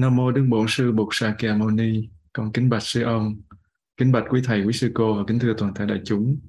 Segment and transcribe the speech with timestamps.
[0.00, 2.08] Nam mô Đức Bổn Sư Bụt Sa Mâu Ni.
[2.32, 3.40] Con kính bạch sư ông,
[3.96, 6.40] kính bạch quý thầy, quý sư cô và kính thưa toàn thể đại chúng.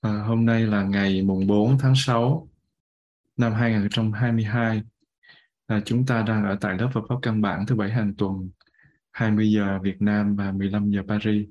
[0.00, 2.48] À, hôm nay là ngày mùng 4 tháng 6
[3.36, 4.82] năm 2022.
[5.66, 8.50] À, chúng ta đang ở tại lớp Phật pháp căn bản thứ bảy hàng tuần
[9.10, 11.48] 20 giờ Việt Nam và 15 giờ Paris.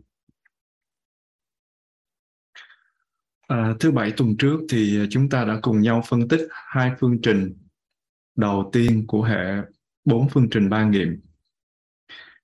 [3.47, 7.21] À, thứ bảy tuần trước thì chúng ta đã cùng nhau phân tích hai phương
[7.21, 7.53] trình
[8.35, 9.74] đầu tiên của hệ
[10.05, 11.21] bốn phương trình ba nghiệm.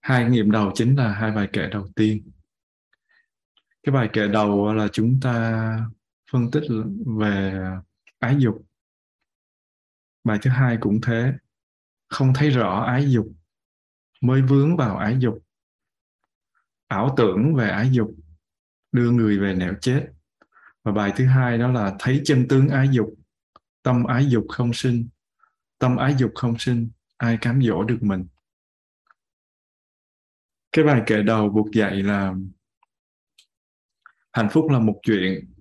[0.02, 2.32] Hai nghiệm đầu chính là hai bài kệ đầu tiên.
[3.84, 5.78] Cái bài kệ đầu là chúng ta
[6.32, 6.64] phân tích
[7.20, 7.64] về
[8.20, 8.66] ái dục.
[10.24, 11.34] Bài thứ hai cũng thế.
[12.08, 13.28] Không thấy rõ ái dục,
[14.22, 15.38] mới vướng vào ái dục.
[16.88, 18.16] Ảo tưởng về ái dục,
[18.92, 20.08] đưa người về nẻo chết.
[20.84, 23.14] Và bài thứ hai đó là thấy chân tướng ái dục.
[23.84, 25.10] Tâm ái dục không sinh,
[25.80, 26.90] tâm ái dục không sinh
[27.22, 28.28] ai cám dỗ được mình.
[30.72, 32.34] Cái bài kể đầu buộc dạy là,
[34.34, 35.54] hạnh phúc là một chuyện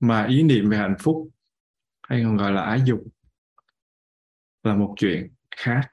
[0.00, 1.28] mà ý niệm về hạnh phúc,
[2.02, 3.00] hay còn gọi là ái dục,
[4.62, 5.90] là một chuyện khác.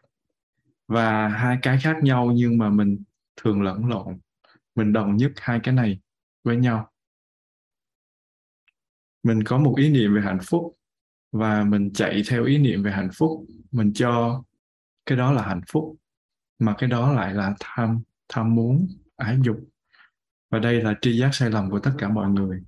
[0.88, 3.04] Và hai cái khác nhau nhưng mà mình
[3.36, 4.20] thường lẫn lộn.
[4.76, 6.00] Mình đồng nhất hai cái này
[6.44, 6.92] với nhau.
[9.24, 10.78] Mình có một ý niệm về hạnh phúc
[11.32, 13.46] và mình chạy theo ý niệm về hạnh phúc.
[13.72, 14.44] Mình cho
[15.06, 15.96] cái đó là hạnh phúc
[16.60, 19.58] mà cái đó lại là tham tham muốn ái dục.
[20.52, 22.62] Và đây là tri giác sai lầm của tất cả mọi người.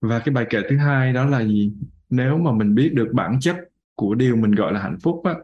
[0.00, 1.72] Và cái bài kệ thứ hai đó là gì?
[2.10, 3.56] Nếu mà mình biết được bản chất
[3.94, 5.34] của điều mình gọi là hạnh phúc á,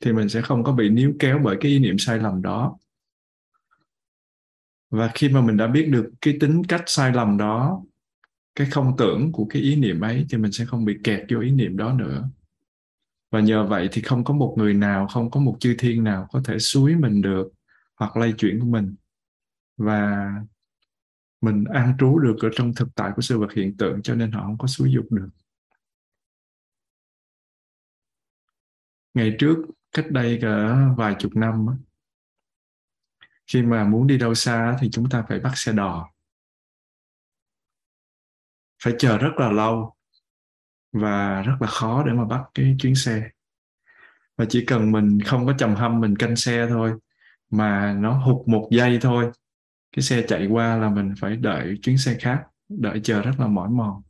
[0.00, 2.78] thì mình sẽ không có bị níu kéo bởi cái ý niệm sai lầm đó.
[4.90, 7.82] Và khi mà mình đã biết được cái tính cách sai lầm đó
[8.54, 11.40] cái không tưởng của cái ý niệm ấy thì mình sẽ không bị kẹt vô
[11.40, 12.28] ý niệm đó nữa
[13.34, 16.26] và nhờ vậy thì không có một người nào, không có một chư thiên nào
[16.30, 17.48] có thể suối mình được
[17.96, 18.94] hoặc lay chuyển của mình.
[19.76, 20.30] Và
[21.40, 24.32] mình an trú được ở trong thực tại của sự vật hiện tượng cho nên
[24.32, 25.28] họ không có xúi dục được.
[29.14, 29.56] Ngày trước,
[29.92, 31.66] cách đây cả vài chục năm
[33.46, 36.10] khi mà muốn đi đâu xa thì chúng ta phải bắt xe đò.
[38.82, 39.93] Phải chờ rất là lâu
[40.94, 43.30] và rất là khó để mà bắt cái chuyến xe.
[44.36, 46.92] Và chỉ cần mình không có trầm hâm mình canh xe thôi
[47.50, 49.30] mà nó hụt một giây thôi
[49.92, 53.46] cái xe chạy qua là mình phải đợi chuyến xe khác đợi chờ rất là
[53.46, 54.02] mỏi mòn.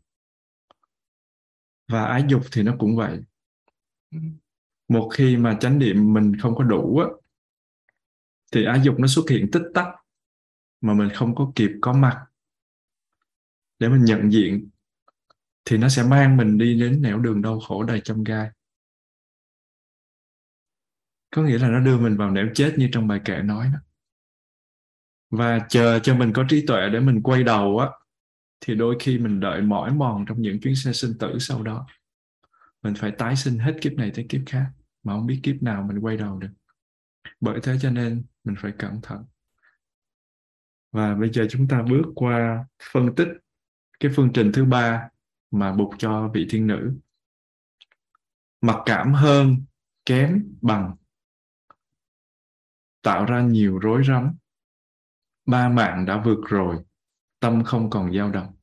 [1.88, 3.20] Và ái dục thì nó cũng vậy.
[4.88, 7.06] Một khi mà chánh niệm mình không có đủ á,
[8.52, 9.86] thì ái dục nó xuất hiện tích tắc
[10.80, 12.24] mà mình không có kịp có mặt
[13.78, 14.68] để mình nhận diện
[15.64, 18.50] thì nó sẽ mang mình đi đến nẻo đường đau khổ đầy chông gai.
[21.30, 23.78] Có nghĩa là nó đưa mình vào nẻo chết như trong bài kệ nói đó.
[25.30, 27.88] Và chờ cho mình có trí tuệ để mình quay đầu á,
[28.60, 31.86] thì đôi khi mình đợi mỏi mòn trong những chuyến xe sinh tử sau đó.
[32.82, 34.66] Mình phải tái sinh hết kiếp này tới kiếp khác,
[35.02, 36.48] mà không biết kiếp nào mình quay đầu được.
[37.40, 39.24] Bởi thế cho nên mình phải cẩn thận.
[40.92, 43.28] Và bây giờ chúng ta bước qua phân tích
[44.00, 45.08] cái phương trình thứ ba
[45.54, 46.98] mà buộc cho vị thiên nữ.
[48.60, 49.56] Mặc cảm hơn
[50.06, 50.96] kém bằng.
[53.02, 54.36] Tạo ra nhiều rối rắm.
[55.46, 56.84] Ba mạng đã vượt rồi
[57.40, 58.54] tâm không còn dao động.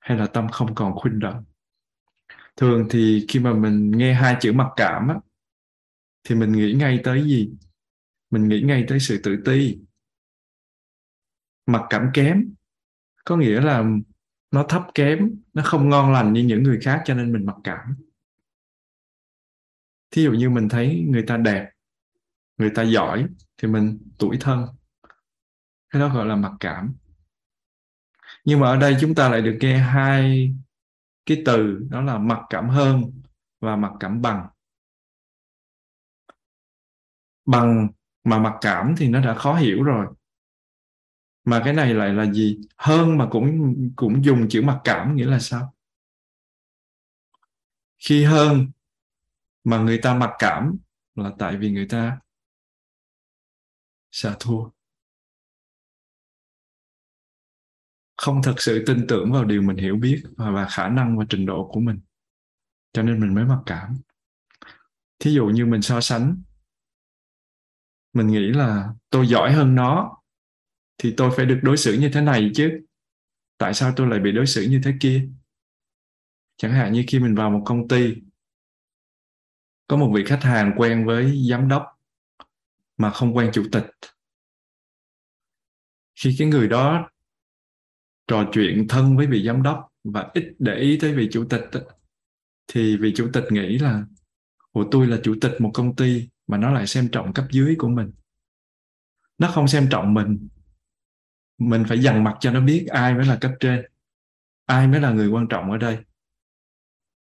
[0.00, 1.44] Hay là tâm không còn khuynh động
[2.60, 5.14] thường thì khi mà mình nghe hai chữ mặc cảm á,
[6.24, 7.52] thì mình nghĩ ngay tới gì?
[8.30, 9.78] Mình nghĩ ngay tới sự tự ti.
[11.66, 12.54] Mặc cảm kém
[13.24, 13.84] có nghĩa là
[14.50, 17.56] nó thấp kém, nó không ngon lành như những người khác, cho nên mình mặc
[17.64, 17.94] cảm.
[20.10, 21.70] Thí dụ như mình thấy người ta đẹp,
[22.56, 23.26] người ta giỏi,
[23.56, 24.66] thì mình tuổi thân.
[25.90, 26.94] Cái đó gọi là mặc cảm.
[28.44, 30.54] Nhưng mà ở đây chúng ta lại được nghe hai
[31.26, 33.02] cái từ, đó là mặc cảm hơn
[33.60, 34.48] và mặc cảm bằng.
[37.44, 37.88] Bằng
[38.24, 40.06] mà mặc cảm thì nó đã khó hiểu rồi
[41.44, 42.58] mà cái này lại là gì?
[42.76, 45.74] Hơn mà cũng cũng dùng chữ mặc cảm nghĩa là sao?
[47.98, 48.66] Khi hơn
[49.64, 50.76] mà người ta mặc cảm
[51.14, 52.18] là tại vì người ta
[54.10, 54.70] sợ thua.
[58.16, 61.24] Không thật sự tin tưởng vào điều mình hiểu biết và, và khả năng và
[61.28, 62.00] trình độ của mình
[62.92, 63.96] cho nên mình mới mặc cảm.
[65.18, 66.42] Thí dụ như mình so sánh
[68.12, 70.19] mình nghĩ là tôi giỏi hơn nó
[71.02, 72.80] thì tôi phải được đối xử như thế này chứ.
[73.58, 75.28] Tại sao tôi lại bị đối xử như thế kia?
[76.56, 78.14] Chẳng hạn như khi mình vào một công ty,
[79.88, 81.82] có một vị khách hàng quen với giám đốc
[82.96, 83.86] mà không quen chủ tịch.
[86.14, 87.10] Khi cái người đó
[88.26, 91.62] trò chuyện thân với vị giám đốc và ít để ý tới vị chủ tịch
[92.66, 94.04] thì vị chủ tịch nghĩ là
[94.70, 97.74] của tôi là chủ tịch một công ty mà nó lại xem trọng cấp dưới
[97.78, 98.12] của mình.
[99.38, 100.48] Nó không xem trọng mình
[101.60, 103.84] mình phải dằn mặt cho nó biết ai mới là cấp trên
[104.66, 105.98] ai mới là người quan trọng ở đây.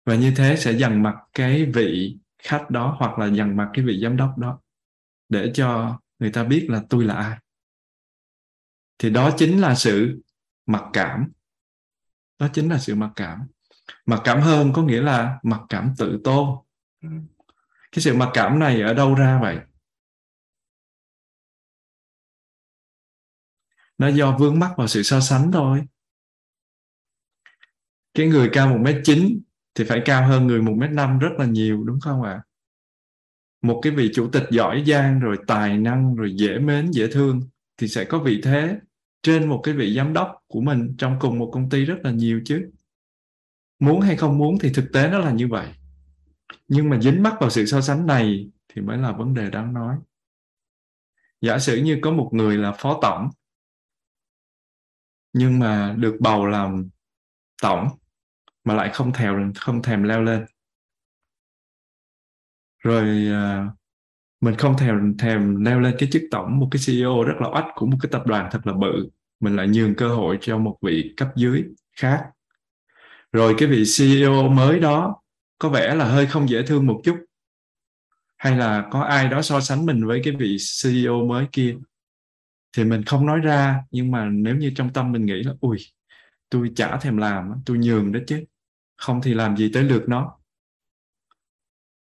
[0.06, 3.86] Và như thế sẽ dằn mặt cái vị khách đó hoặc là dằn mặt cái
[3.86, 4.60] vị giám đốc đó
[5.30, 7.38] để cho người ta biết là tôi là ai.
[8.98, 10.22] Thì đó chính là sự
[10.66, 11.32] mặc cảm.
[12.40, 13.48] Đó chính là sự mặc cảm.
[14.06, 16.58] Mặc cảm hơn có nghĩa là mặc cảm tự tôn.
[17.92, 19.58] Cái sự mặc cảm này ở đâu ra vậy
[24.00, 25.82] nó do vướng mắc vào sự so sánh thôi.
[28.14, 29.42] Cái người cao một mét chín
[29.76, 32.32] thì phải cao hơn người một mét năm rất là nhiều, đúng không ạ?
[32.32, 32.44] À?
[33.62, 37.42] một cái vị chủ tịch giỏi giang rồi tài năng rồi dễ mến, dễ thương
[37.78, 38.80] thì sẽ có vị thế
[39.24, 42.12] trên một cái vị giám đốc của mình trong cùng một công ty rất là
[42.12, 42.70] nhiều chứ.
[43.80, 45.68] Muốn hay không muốn thì thực tế nó là như vậy.
[46.68, 49.74] Nhưng mà dính mắc vào sự so sánh này thì mới là vấn đề đáng
[49.74, 49.96] nói.
[51.42, 53.30] Giả sử như có một người là phó tổng
[55.34, 56.90] nhưng mà được bầu làm
[57.62, 57.88] tổng
[58.64, 60.46] mà lại không thèm không thèm leo lên.
[62.80, 63.74] Rồi uh,
[64.42, 67.66] mình không thèm thèm leo lên cái chức tổng một cái CEO rất là oách
[67.76, 69.10] của một cái tập đoàn thật là bự.
[69.40, 71.64] Mình lại nhường cơ hội cho một vị cấp dưới
[71.98, 72.26] khác.
[73.32, 75.22] Rồi cái vị CEO mới đó
[75.60, 77.18] có vẻ là hơi không dễ thương một chút.
[78.38, 81.76] Hay là có ai đó so sánh mình với cái vị CEO mới kia?
[82.78, 85.78] Thì mình không nói ra, nhưng mà nếu như trong tâm mình nghĩ là, ui,
[86.50, 88.44] tôi chả thèm làm tôi nhường đó chứ,
[88.98, 90.36] không thì làm gì tới lượt nó.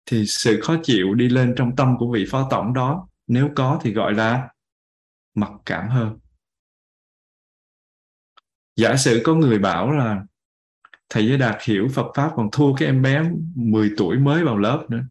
[0.07, 3.81] Thì sự khó chịu đi lên trong tâm của vị phó tổng đó, nếu có
[3.83, 4.49] thì gọi là
[5.35, 6.19] mặc cảm hơn.
[8.77, 10.25] Giả sử có người bảo là,
[11.09, 14.59] thầy Giới Đạt hiểu Phật Pháp còn thua cái em bé 10 tuổi mới vào
[14.59, 15.03] lớp nữa.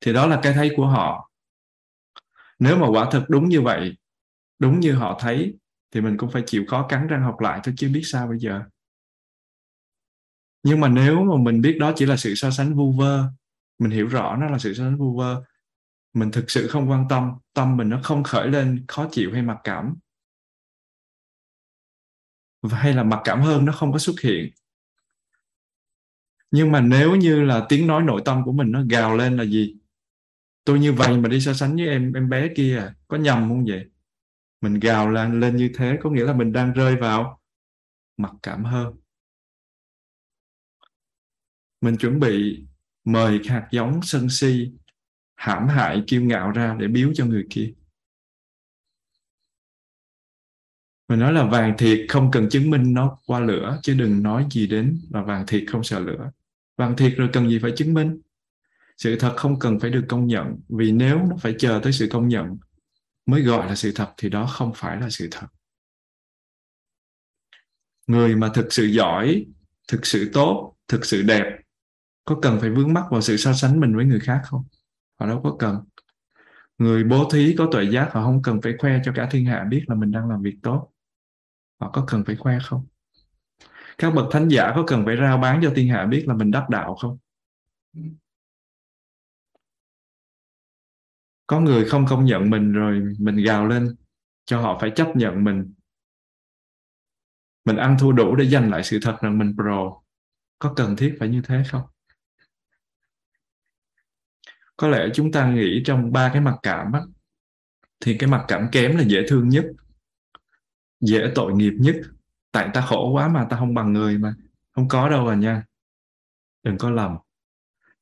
[0.00, 1.30] Thì đó là cái thấy của họ
[2.58, 3.96] nếu mà quả thực đúng như vậy,
[4.58, 5.54] đúng như họ thấy,
[5.94, 8.38] thì mình cũng phải chịu khó cắn răng học lại thôi chứ biết sao bây
[8.38, 8.62] giờ.
[10.62, 13.24] Nhưng mà nếu mà mình biết đó chỉ là sự so sánh vu vơ,
[13.78, 15.42] mình hiểu rõ nó là sự so sánh vu vơ,
[16.14, 19.42] mình thực sự không quan tâm tâm mình nó không khởi lên, khó chịu hay
[19.42, 19.94] mặc cảm.
[22.70, 24.50] Hay là mặc cảm hơn nó không có xuất hiện.
[26.50, 29.44] Nhưng mà nếu như là tiếng nói nội tâm của mình nó gào lên là
[29.44, 29.76] gì?
[30.64, 32.94] Tôi như vậy mà đi so sánh với em em bé kia à?
[33.08, 33.84] có nhầm không vậy?
[34.60, 37.40] Mình gào lên lên như thế có nghĩa là mình đang rơi vào
[38.16, 38.96] mặc cảm hơn.
[41.80, 42.64] Mình chuẩn bị
[43.04, 44.72] mời hạt giống sân si
[45.34, 47.72] hãm hại kiêu ngạo ra để biếu cho người kia.
[51.08, 54.46] Mình nói là vàng thiệt không cần chứng minh nó qua lửa, chứ đừng nói
[54.50, 56.30] gì đến là vàng thiệt không sợ lửa.
[56.76, 58.20] Vàng thiệt rồi cần gì phải chứng minh?
[58.96, 62.08] Sự thật không cần phải được công nhận, vì nếu nó phải chờ tới sự
[62.10, 62.56] công nhận
[63.26, 65.46] mới gọi là sự thật, thì đó không phải là sự thật.
[68.06, 69.46] Người mà thực sự giỏi,
[69.88, 71.44] thực sự tốt, thực sự đẹp,
[72.24, 74.64] có cần phải vướng mắc vào sự so sánh mình với người khác không?
[75.20, 75.84] Họ đâu có cần.
[76.78, 79.64] Người bố thí có tuệ giác, họ không cần phải khoe cho cả thiên hạ
[79.70, 80.90] biết là mình đang làm việc tốt.
[81.80, 82.86] Họ có cần phải khoe không?
[83.98, 86.50] Các bậc thánh giả có cần phải rao bán cho thiên hạ biết là mình
[86.50, 87.18] đắc đạo không?
[91.46, 93.96] Có người không công nhận mình rồi mình gào lên
[94.44, 95.74] cho họ phải chấp nhận mình.
[97.64, 99.92] Mình ăn thua đủ để giành lại sự thật rằng mình pro.
[100.58, 101.82] Có cần thiết phải như thế không?
[104.76, 107.00] Có lẽ chúng ta nghĩ trong ba cái mặt cảm á,
[108.00, 109.64] thì cái mặt cảm kém là dễ thương nhất
[111.00, 111.96] dễ tội nghiệp nhất.
[112.52, 114.34] Tại ta khổ quá mà ta không bằng người mà.
[114.72, 115.64] Không có đâu à nha.
[116.62, 117.16] Đừng có lầm.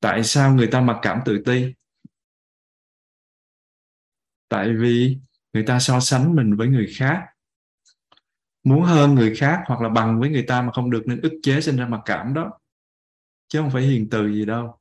[0.00, 1.75] Tại sao người ta mặc cảm tự ti?
[4.52, 5.18] Tại vì
[5.52, 7.25] người ta so sánh mình với người khác.
[8.64, 11.32] Muốn hơn người khác hoặc là bằng với người ta mà không được nên ức
[11.42, 12.59] chế sinh ra mặc cảm đó.
[13.49, 14.78] Chứ không phải hiền từ gì đâu.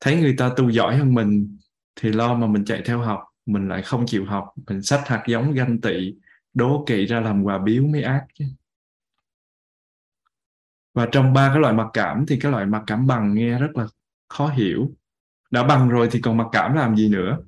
[0.00, 1.58] Thấy người ta tu giỏi hơn mình
[1.96, 5.22] thì lo mà mình chạy theo học, mình lại không chịu học, mình sách hạt
[5.26, 6.14] giống ganh tị,
[6.54, 8.44] đố kỵ ra làm quà biếu mới ác chứ.
[10.94, 13.70] Và trong ba cái loại mặc cảm thì cái loại mặc cảm bằng nghe rất
[13.74, 13.86] là
[14.28, 14.92] khó hiểu.
[15.50, 17.38] Đã bằng rồi thì còn mặc cảm làm gì nữa?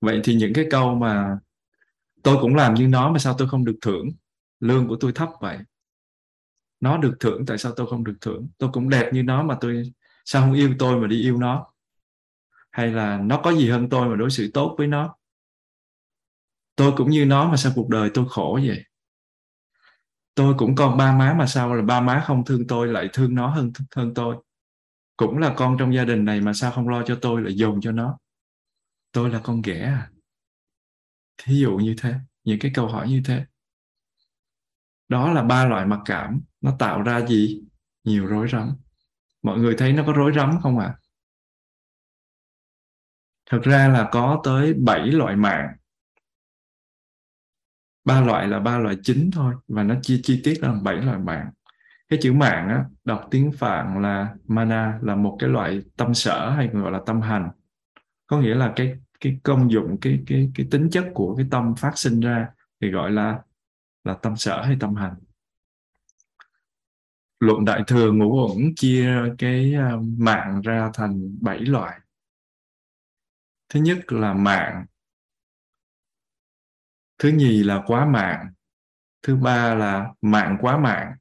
[0.00, 1.38] Vậy thì những cái câu mà
[2.22, 4.08] tôi cũng làm như nó mà sao tôi không được thưởng?
[4.60, 5.58] Lương của tôi thấp vậy.
[6.80, 8.48] Nó được thưởng, tại sao tôi không được thưởng?
[8.58, 9.92] Tôi cũng đẹp như nó mà tôi,
[10.24, 11.66] sao không yêu tôi mà đi yêu nó?
[12.70, 15.16] Hay là nó có gì hơn tôi mà đối xử tốt với nó?
[16.76, 18.84] Tôi cũng như nó mà sao cuộc đời tôi khổ vậy?
[20.34, 23.34] Tôi cũng con ba má mà sao là ba má không thương tôi lại thương
[23.34, 24.36] nó hơn hơn tôi?
[25.16, 27.80] Cũng là con trong gia đình này mà sao không lo cho tôi lại dồn
[27.80, 28.18] cho nó?
[29.12, 30.10] Tôi là con ghẻ à?
[31.38, 32.14] Thí dụ như thế
[32.44, 33.44] những cái câu hỏi như thế.
[35.08, 36.40] Đó là ba loại mặc cảm.
[36.60, 37.62] Nó tạo ra gì?
[38.04, 38.76] Nhiều rối rắm.
[39.42, 40.86] Mọi người thấy nó có rối rắm không ạ?
[40.86, 41.00] À?
[43.50, 45.76] thực ra là có tới 7 loại mạng.
[48.04, 51.18] Ba loại là ba loại chính thôi và nó chia chi tiết ra bảy loại
[51.18, 51.50] mạng.
[52.08, 56.50] Cái chữ mạng á, đọc tiếng phạn là mana là một cái loại tâm sở
[56.50, 57.50] hay gọi là tâm hành
[58.30, 61.74] có nghĩa là cái cái công dụng, cái cái cái tính chất của cái tâm
[61.76, 62.48] phát sinh ra
[62.80, 63.42] thì gọi là
[64.04, 65.14] là tâm sở hay tâm hành.
[67.40, 72.00] Luận đại thừa ngũ uẩn chia cái à, mạng ra thành bảy loại.
[73.68, 74.86] Thứ nhất là mạng,
[77.18, 78.52] thứ nhì là quá mạng,
[79.22, 81.12] thứ ba là mạng quá mạng,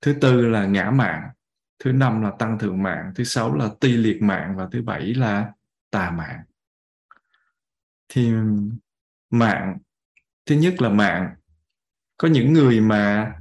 [0.00, 1.30] thứ tư là ngã mạng,
[1.78, 5.14] thứ năm là tăng thượng mạng, thứ sáu là ti liệt mạng và thứ bảy
[5.14, 5.52] là
[5.92, 6.42] tà mạng.
[8.08, 8.32] Thì
[9.30, 9.78] mạng,
[10.46, 11.34] thứ nhất là mạng.
[12.16, 13.32] Có những người mà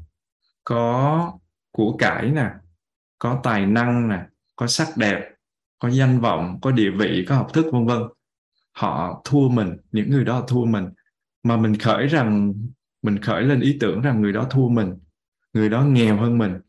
[0.64, 1.34] có
[1.72, 2.50] của cải nè,
[3.20, 5.32] có tài năng nè, có sắc đẹp,
[5.80, 8.02] có danh vọng, có địa vị, có học thức, vân vân.
[8.72, 10.90] Họ thua mình, những người đó thua mình.
[11.44, 12.54] Mà mình khởi rằng,
[13.02, 14.94] mình khởi lên ý tưởng rằng người đó thua mình,
[15.54, 16.60] người đó nghèo hơn mình,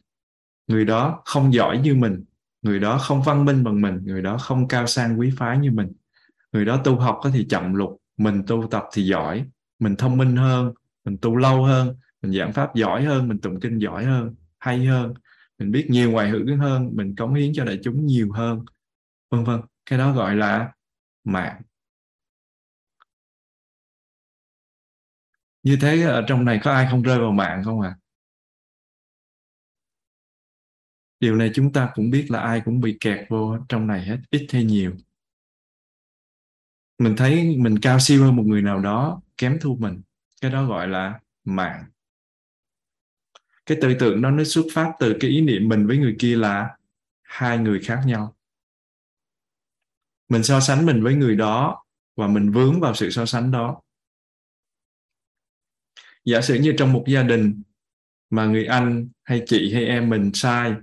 [0.66, 2.24] người đó không giỏi như mình
[2.62, 5.70] người đó không văn minh bằng mình, người đó không cao sang quý phái như
[5.70, 5.92] mình.
[6.52, 9.44] Người đó tu học có thì chậm lục, mình tu tập thì giỏi,
[9.78, 13.60] mình thông minh hơn, mình tu lâu hơn, mình giảng pháp giỏi hơn, mình tụng
[13.60, 15.14] kinh giỏi hơn, hay hơn,
[15.58, 18.64] mình biết nhiều ngoại hữu hơn, mình cống hiến cho đại chúng nhiều hơn,
[19.30, 19.60] vân vân.
[19.86, 20.72] Cái đó gọi là
[21.24, 21.62] mạng.
[25.62, 27.96] Như thế ở trong này có ai không rơi vào mạng không à
[31.22, 34.18] điều này chúng ta cũng biết là ai cũng bị kẹt vô trong này hết,
[34.30, 34.92] ít hay nhiều.
[36.98, 40.02] Mình thấy mình cao siêu hơn một người nào đó, kém thua mình.
[40.40, 41.84] Cái đó gọi là mạng.
[43.66, 46.36] Cái tư tưởng đó nó xuất phát từ cái ý niệm mình với người kia
[46.36, 46.76] là
[47.22, 48.36] hai người khác nhau.
[50.28, 51.84] Mình so sánh mình với người đó
[52.16, 53.80] và mình vướng vào sự so sánh đó.
[56.24, 57.62] Giả sử như trong một gia đình
[58.30, 60.74] mà người anh hay chị hay em mình sai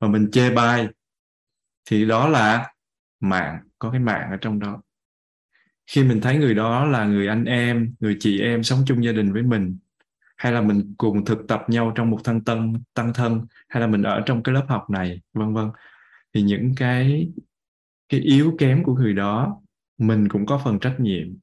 [0.00, 0.88] mà mình chê bai
[1.90, 2.72] thì đó là
[3.20, 4.82] mạng có cái mạng ở trong đó.
[5.86, 9.12] Khi mình thấy người đó là người anh em người chị em sống chung gia
[9.12, 9.78] đình với mình
[10.36, 13.86] hay là mình cùng thực tập nhau trong một thân tân tăng thân hay là
[13.86, 15.70] mình ở trong cái lớp học này vân vân
[16.34, 17.32] thì những cái
[18.08, 19.60] cái yếu kém của người đó
[19.98, 21.36] mình cũng có phần trách nhiệm.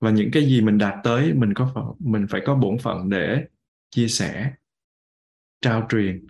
[0.00, 3.08] Và những cái gì mình đạt tới mình có phần, mình phải có bổn phận
[3.08, 3.44] để
[3.90, 4.52] chia sẻ
[5.60, 6.26] trao truyền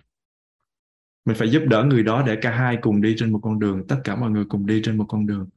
[1.25, 3.87] mình phải giúp đỡ người đó để cả hai cùng đi trên một con đường,
[3.87, 5.49] tất cả mọi người cùng đi trên một con đường.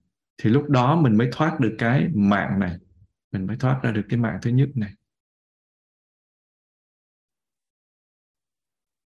[0.43, 2.77] Thì lúc đó mình mới thoát được cái mạng này.
[3.33, 4.93] Mình mới thoát ra được cái mạng thứ nhất này.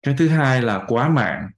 [0.04, 1.50] Cái thứ hai là quá mạng.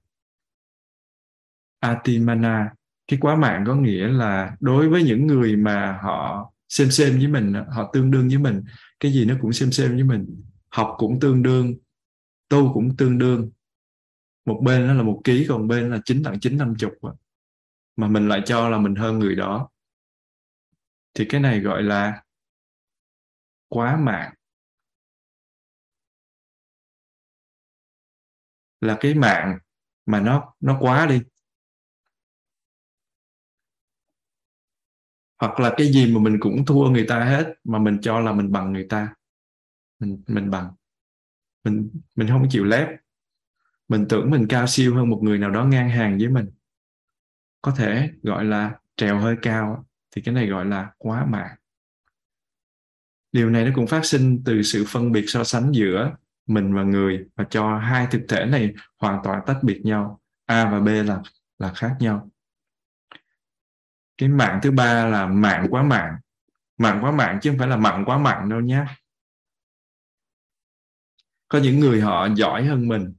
[1.80, 2.74] Atimana.
[3.08, 7.28] Cái quá mạng có nghĩa là đối với những người mà họ xem xem với
[7.28, 8.62] mình, họ tương đương với mình,
[9.00, 10.42] cái gì nó cũng xem xem với mình.
[10.68, 11.74] Học cũng tương đương,
[12.48, 13.50] tu cũng tương đương
[14.46, 16.92] một bên nó là một ký, còn bên là chín tặng chín năm chục
[17.96, 19.68] mà mình lại cho là mình hơn người đó.
[21.14, 22.22] Thì cái này gọi là
[23.68, 24.34] quá mạng.
[28.80, 29.58] Là cái mạng
[30.06, 31.20] mà nó nó quá đi.
[35.40, 38.32] Hoặc là cái gì mà mình cũng thua người ta hết, mà mình cho là
[38.32, 39.14] mình bằng người ta.
[39.98, 40.74] Mình mình bằng.
[41.64, 42.88] Mình mình không chịu lép
[43.88, 46.50] mình tưởng mình cao siêu hơn một người nào đó ngang hàng với mình.
[47.62, 51.56] Có thể gọi là trèo hơi cao, thì cái này gọi là quá mạng.
[53.32, 56.16] Điều này nó cũng phát sinh từ sự phân biệt so sánh giữa
[56.46, 60.20] mình và người và cho hai thực thể này hoàn toàn tách biệt nhau.
[60.46, 61.22] A và b là
[61.58, 62.30] là khác nhau.
[64.18, 66.16] Cái mạng thứ ba là mạng quá mạng.
[66.78, 68.84] Mạng quá mạng chứ không phải là mặn quá mặn đâu nhé
[71.48, 73.14] có những người họ giỏi hơn mình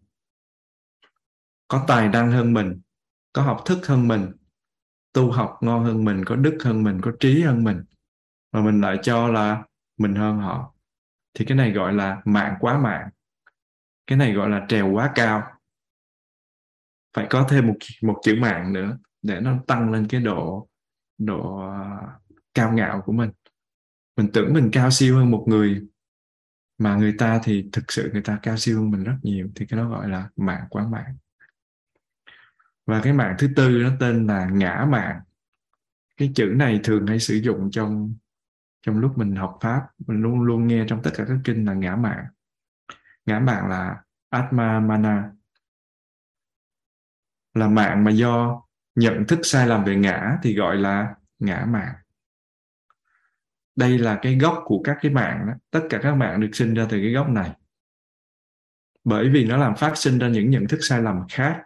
[1.67, 2.81] có tài năng hơn mình,
[3.33, 4.31] có học thức hơn mình,
[5.13, 7.83] tu học ngon hơn mình, có đức hơn mình, có trí hơn mình.
[8.51, 9.63] Mà mình lại cho là
[9.97, 10.73] mình hơn họ.
[11.33, 13.09] Thì cái này gọi là mạng quá mạng.
[14.07, 15.43] Cái này gọi là trèo quá cao.
[17.13, 20.69] Phải có thêm một một chữ mạng nữa để nó tăng lên cái độ
[21.17, 22.01] độ à,
[22.53, 23.31] cao ngạo của mình.
[24.17, 25.87] Mình tưởng mình cao siêu hơn một người,
[26.77, 29.47] mà người ta thì thực sự người ta cao siêu hơn mình rất nhiều.
[29.55, 31.17] Thì cái đó gọi là mạng quá mạng
[32.87, 35.19] và cái mạng thứ tư nó tên là ngã mạng.
[36.17, 38.15] Cái chữ này thường hay sử dụng trong
[38.81, 39.81] trong lúc mình học pháp.
[40.07, 42.25] Mình luôn luôn nghe trong tất cả các kinh là ngã mạng.
[43.25, 45.31] Ngã mạng là atma mana.
[47.53, 48.61] Là mạng mà do
[48.95, 51.93] nhận thức sai lầm về ngã thì gọi là ngã mạng.
[53.75, 55.53] Đây là cái gốc của các cái mạng đó.
[55.71, 57.51] tất cả các mạng được sinh ra từ cái gốc này.
[59.03, 61.63] Bởi vì nó làm phát sinh ra những nhận thức sai lầm khác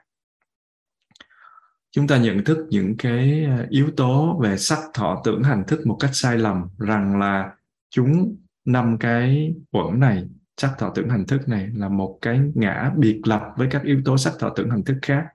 [1.91, 5.87] chúng ta nhận thức những cái à, yếu tố về sắc thọ tưởng hành thức
[5.87, 7.51] một cách sai lầm rằng là
[7.89, 10.27] chúng năm cái uẩn này
[10.57, 14.01] sắc thọ tưởng hành thức này là một cái ngã biệt lập với các yếu
[14.05, 15.25] tố sắc thọ tưởng hành thức khác.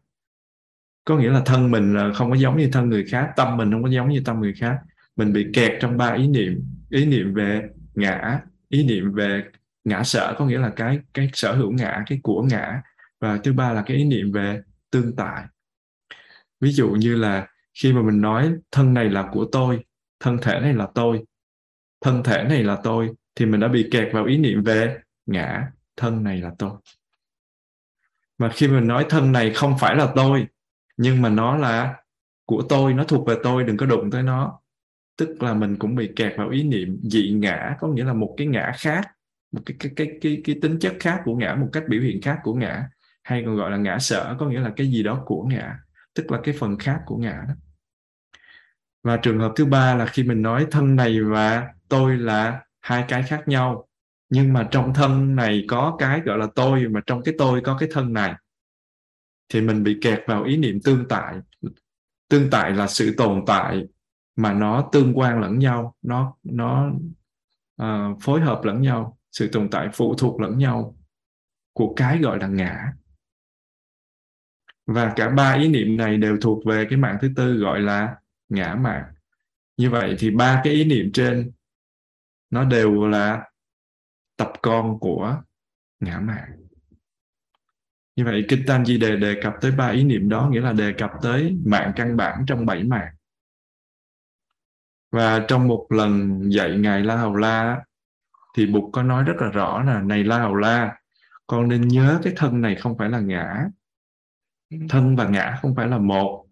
[1.05, 3.73] Có nghĩa là thân mình à, không có giống như thân người khác, tâm mình
[3.73, 4.79] không có giống như tâm người khác.
[5.17, 7.63] Mình bị kẹt trong ba ý niệm ý niệm về
[7.95, 9.45] ngã, ý niệm về
[9.85, 12.83] ngã sở, có nghĩa là cái cái sở hữu ngã, cái của ngã.
[13.21, 15.45] Và thứ ba là cái ý niệm về tương tại
[16.61, 19.85] ví dụ như là khi mà mình nói thân này là của tôi
[20.21, 21.25] thân thể này là tôi
[22.01, 25.71] thân thể này là tôi thì mình đã bị kẹt vào ý niệm về ngã
[25.97, 26.71] thân này là tôi.
[28.39, 30.47] Mà khi mình nói thân này không phải là tôi
[30.97, 31.97] nhưng mà nó là
[32.45, 34.61] của tôi nó thuộc về tôi đừng có đụng tới nó.
[35.17, 38.35] Tức là mình cũng bị kẹt vào ý niệm dị ngã có nghĩa là một
[38.37, 39.13] cái ngã khác
[39.53, 42.23] một cái cái cái cái, cái tính chất khác của ngã một cách biểu hiện
[42.23, 42.89] khác của ngã
[43.23, 45.79] hay còn gọi là ngã sở có nghĩa là cái gì đó của ngã
[46.17, 47.55] tức là cái phần khác của ngã đó.
[49.03, 53.05] Và trường hợp thứ ba là khi mình nói thân này và tôi là hai
[53.09, 53.89] cái khác nhau
[54.29, 57.77] nhưng mà trong thân này có cái gọi là tôi mà trong cái tôi có
[57.81, 58.35] cái thân này
[59.49, 61.35] thì mình bị kẹt vào ý niệm tương tại.
[62.29, 63.87] Tương tại là sự tồn tại
[64.37, 66.91] mà nó tương quan lẫn nhau nó nó
[67.83, 70.97] uh, phối hợp lẫn nhau sự tồn tại phụ thuộc lẫn nhau
[71.73, 72.93] của cái gọi là ngã
[74.87, 78.17] và cả ba ý niệm này đều thuộc về cái mạng thứ tư gọi là
[78.49, 79.05] ngã mạng.
[79.77, 81.53] Như vậy thì ba cái ý niệm trên,
[82.51, 83.51] nó đều là
[84.37, 85.43] tập con của
[86.01, 86.67] ngã mạng.
[88.17, 90.73] Như vậy kinh tam di đề đề cập tới ba ý niệm đó, nghĩa là
[90.73, 93.15] đề cập tới mạng căn bản trong bảy mạng.
[95.13, 97.81] Và trong một lần dạy ngài la hầu la
[98.57, 100.97] thì bụt có nói rất là rõ là này la hầu la,
[101.47, 103.69] con nên nhớ cái thân này không phải là ngã
[104.89, 106.47] thân và ngã không phải là một.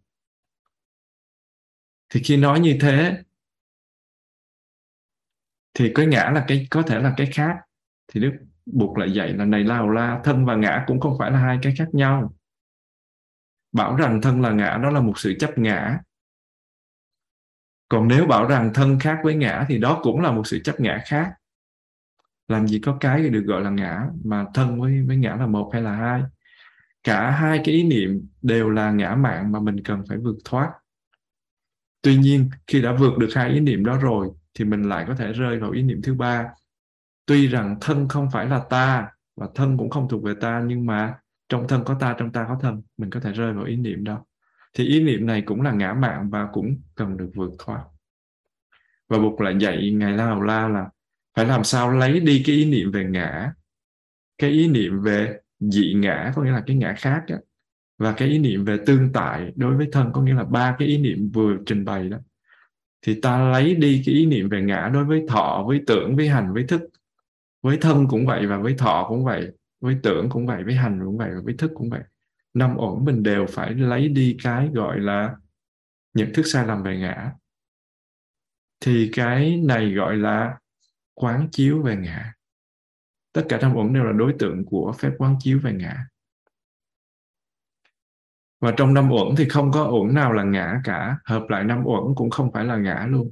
[2.09, 3.23] Thì khi nói như thế,
[5.75, 7.57] thì cái ngã là cái, có thể là cái khác.
[8.09, 8.33] Thì đức
[8.67, 11.59] buộc lại dạy là này lao la thân và ngã cũng không phải là hai
[11.63, 12.35] cái khác nhau.
[13.73, 15.99] Bảo rằng thân là ngã đó là một sự chấp ngã.
[17.89, 20.81] Còn nếu bảo rằng thân khác với ngã thì đó cũng là một sự chấp
[20.81, 21.33] ngã khác.
[22.49, 25.71] Làm gì có cái được gọi là ngã mà thân với với ngã là một
[25.73, 26.23] hay là hai?
[27.05, 30.73] Cả hai cái ý niệm đều là ngã mạng mà mình cần phải vượt thoát.
[32.03, 35.15] Tuy nhiên, khi đã vượt được hai ý niệm đó rồi, thì mình lại có
[35.15, 36.47] thể rơi vào ý niệm thứ ba.
[37.27, 40.87] Tuy rằng thân không phải là ta, và thân cũng không thuộc về ta, nhưng
[40.87, 41.15] mà
[41.49, 44.05] trong thân có ta, trong ta có thân, mình có thể rơi vào ý niệm
[44.05, 44.25] đó.
[44.75, 47.85] Thì ý niệm này cũng là ngã mạng và cũng cần được vượt thoát.
[49.09, 50.89] Và buộc lại dạy ngài la hầu la là
[51.37, 53.53] phải làm sao lấy đi cái ý niệm về ngã,
[54.39, 57.37] cái ý niệm về dị ngã có nghĩa là cái ngã khác đó,
[57.99, 60.89] và cái ý niệm về tương tại đối với thân có nghĩa là ba cái
[60.89, 62.19] ý niệm vừa trình bày đó.
[63.03, 66.29] Thì ta lấy đi cái ý niệm về ngã đối với thọ với tưởng với
[66.29, 66.83] hành với thức.
[67.63, 69.51] Với thân cũng vậy và với thọ cũng vậy
[69.81, 72.03] với tưởng cũng vậy với hành cũng vậy và với thức cũng vậy.
[72.55, 75.35] Năm ổn mình đều phải lấy đi cái gọi là
[76.15, 77.33] nhận thức sai lầm về ngã.
[78.81, 80.59] Thì cái này gọi là
[81.15, 82.34] quán chiếu về ngã
[83.35, 86.07] tất cả năm uẩn đều là đối tượng của phép quán chiếu về ngã.
[88.61, 91.19] Và trong năm uẩn thì không có uẩn nào là ngã cả.
[91.25, 93.31] Hợp lại năm uẩn cũng không phải là ngã luôn.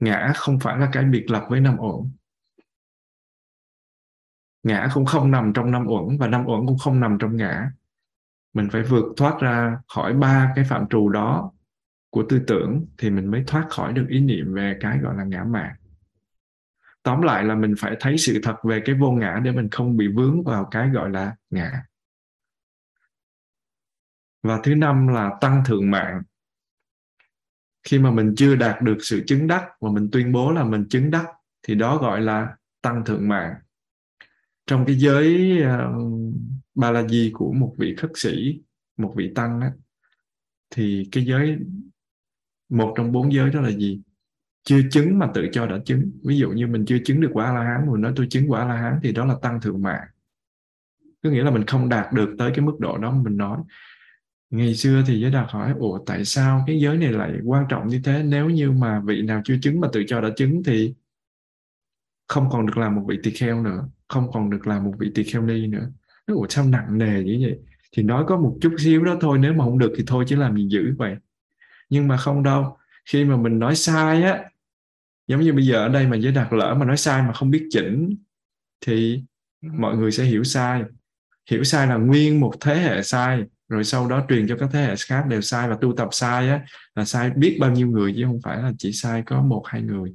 [0.00, 2.10] Ngã không phải là cái biệt lập với năm uẩn.
[4.62, 7.70] Ngã cũng không nằm trong năm uẩn và năm uẩn cũng không nằm trong ngã.
[8.52, 11.53] Mình phải vượt thoát ra khỏi ba cái phạm trù đó
[12.14, 15.24] của tư tưởng thì mình mới thoát khỏi được ý niệm về cái gọi là
[15.24, 15.74] ngã mạn.
[17.02, 19.96] Tóm lại là mình phải thấy sự thật về cái vô ngã để mình không
[19.96, 21.82] bị vướng vào cái gọi là ngã.
[24.42, 26.22] Và thứ năm là tăng thượng mạng.
[27.82, 30.86] Khi mà mình chưa đạt được sự chứng đắc và mình tuyên bố là mình
[30.90, 31.26] chứng đắc
[31.62, 33.54] thì đó gọi là tăng thượng mạng.
[34.66, 36.34] Trong cái giới ờ, uh,
[36.74, 38.62] ba la di của một vị khất sĩ
[38.96, 39.72] một vị tăng á
[40.70, 41.58] thì cái giới
[42.68, 44.00] một trong bốn giới đó là gì?
[44.64, 46.10] Chưa chứng mà tự cho đã chứng.
[46.24, 48.66] Ví dụ như mình chưa chứng được quả la hán mình nói tôi chứng quả
[48.66, 50.08] la hán thì đó là tăng thượng mạng.
[51.22, 53.58] Có nghĩa là mình không đạt được tới cái mức độ đó mình nói.
[54.50, 57.88] Ngày xưa thì giới đạt hỏi, ủa, tại sao cái giới này lại quan trọng
[57.88, 58.22] như thế?
[58.22, 60.94] Nếu như mà vị nào chưa chứng mà tự cho đã chứng thì
[62.28, 65.10] không còn được làm một vị tỳ kheo nữa, không còn được làm một vị
[65.14, 65.90] tỳ kheo ni nữa.
[66.26, 67.58] Nó ủa, sao nặng nề như vậy?
[67.96, 70.36] Thì nói có một chút xíu đó thôi, nếu mà không được thì thôi chứ
[70.36, 71.16] làm gì dữ vậy
[71.90, 72.76] nhưng mà không đâu.
[73.04, 74.44] Khi mà mình nói sai á
[75.26, 77.50] giống như bây giờ ở đây mà giới đạt lỡ mà nói sai mà không
[77.50, 78.16] biết chỉnh
[78.80, 79.22] thì
[79.62, 80.82] mọi người sẽ hiểu sai.
[81.50, 84.82] Hiểu sai là nguyên một thế hệ sai rồi sau đó truyền cho các thế
[84.82, 88.14] hệ khác đều sai và tu tập sai á là sai biết bao nhiêu người
[88.16, 90.14] chứ không phải là chỉ sai có một hai người.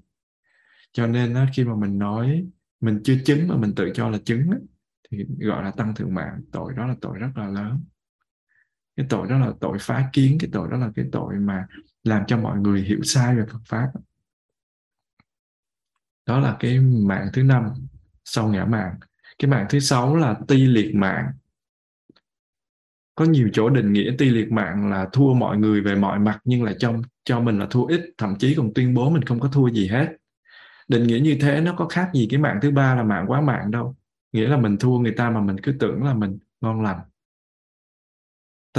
[0.93, 2.45] Cho nên á, khi mà mình nói
[2.81, 4.57] mình chưa chứng mà mình tự cho là chứng á,
[5.11, 6.41] thì gọi là tăng thượng mạng.
[6.51, 7.83] Tội đó là tội rất là lớn
[8.99, 11.67] cái tội đó là tội phá kiến, cái tội đó là cái tội mà
[12.03, 13.91] làm cho mọi người hiểu sai về Phật pháp.
[16.25, 17.63] Đó là cái mạng thứ năm
[18.25, 18.95] sau ngã mạng.
[19.39, 21.31] Cái mạng thứ sáu là ti liệt mạng.
[23.15, 26.39] Có nhiều chỗ định nghĩa ti liệt mạng là thua mọi người về mọi mặt,
[26.43, 29.39] nhưng lại cho cho mình là thua ít, thậm chí còn tuyên bố mình không
[29.39, 30.07] có thua gì hết.
[30.87, 33.41] Định nghĩa như thế nó có khác gì cái mạng thứ ba là mạng quá
[33.41, 33.95] mạng đâu.
[34.31, 36.99] Nghĩa là mình thua người ta mà mình cứ tưởng là mình ngon lành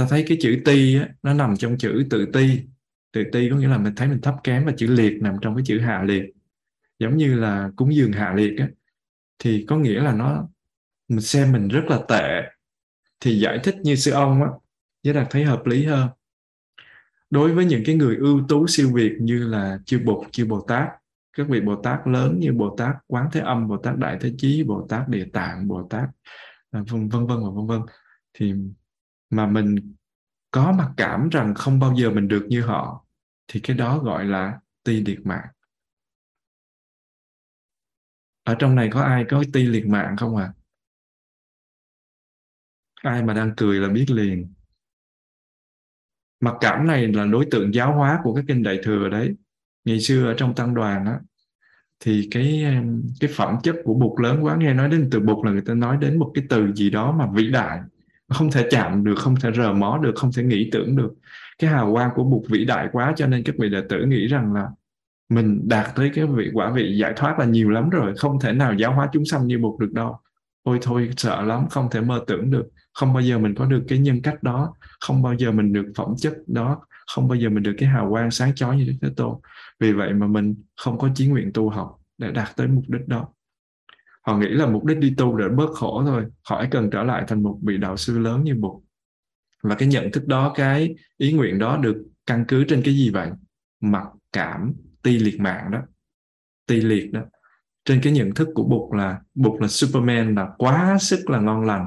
[0.01, 2.61] ta thấy cái chữ ti á, nó nằm trong chữ tự ti.
[3.11, 5.55] Tự ti có nghĩa là mình thấy mình thấp kém và chữ liệt nằm trong
[5.55, 6.23] cái chữ hạ liệt.
[6.99, 8.67] Giống như là cúng dường hạ liệt á,
[9.39, 10.47] thì có nghĩa là nó
[11.07, 12.41] mình xem mình rất là tệ.
[13.19, 14.49] Thì giải thích như sư ông á
[15.03, 16.09] giới đạt thấy hợp lý hơn.
[17.29, 20.61] Đối với những cái người ưu tú siêu việt như là chư bụt chư bồ
[20.61, 20.87] tát
[21.37, 24.31] các vị bồ tát lớn như bồ tát quán thế âm bồ tát đại thế
[24.37, 26.09] chí bồ tát địa tạng bồ tát
[26.71, 27.81] à, vân vân vân và vân vân
[28.33, 28.53] thì
[29.31, 29.95] mà mình
[30.51, 33.05] có mặc cảm rằng không bao giờ mình được như họ,
[33.47, 35.47] thì cái đó gọi là ti liệt mạng.
[38.43, 40.53] Ở trong này có ai có ti liệt mạng không ạ?
[40.55, 40.61] À?
[43.01, 44.53] ai mà đang cười là biết liền.
[46.39, 49.35] Mặc cảm này là đối tượng giáo hóa của cái kinh đại thừa đấy.
[49.85, 51.19] Ngày xưa ở trong tăng đoàn á,
[51.99, 52.65] thì cái
[53.19, 55.73] cái phẩm chất của bụt lớn quá, nghe nói đến từ bụt là người ta
[55.73, 57.79] nói đến một cái từ gì đó mà vĩ đại
[58.33, 61.13] không thể chạm được, không thể rờ mó được, không thể nghĩ tưởng được.
[61.59, 64.27] Cái hào quang của bụt vĩ đại quá cho nên các vị đệ tử nghĩ
[64.27, 64.67] rằng là
[65.29, 68.53] mình đạt tới cái vị quả vị giải thoát là nhiều lắm rồi, không thể
[68.53, 70.19] nào giáo hóa chúng sanh như bụt được đâu.
[70.63, 72.65] Ôi thôi, sợ lắm, không thể mơ tưởng được.
[72.93, 75.91] Không bao giờ mình có được cái nhân cách đó, không bao giờ mình được
[75.95, 78.93] phẩm chất đó, không bao giờ mình được cái hào quang sáng chói như Đức
[79.01, 79.35] Thế Tôn.
[79.79, 83.07] Vì vậy mà mình không có chí nguyện tu học để đạt tới mục đích
[83.07, 83.27] đó
[84.21, 87.23] họ nghĩ là mục đích đi tu để bớt khổ thôi khỏi cần trở lại
[87.27, 88.83] thành một vị đạo sư lớn như bụt.
[89.63, 93.09] Và cái nhận thức đó, cái ý nguyện đó được căn cứ trên cái gì
[93.09, 93.29] vậy?
[93.81, 95.79] Mặc cảm ti liệt mạng đó.
[96.67, 97.21] Ti liệt đó.
[97.85, 101.65] Trên cái nhận thức của bụt là bụt là superman là quá sức là ngon
[101.65, 101.85] lành.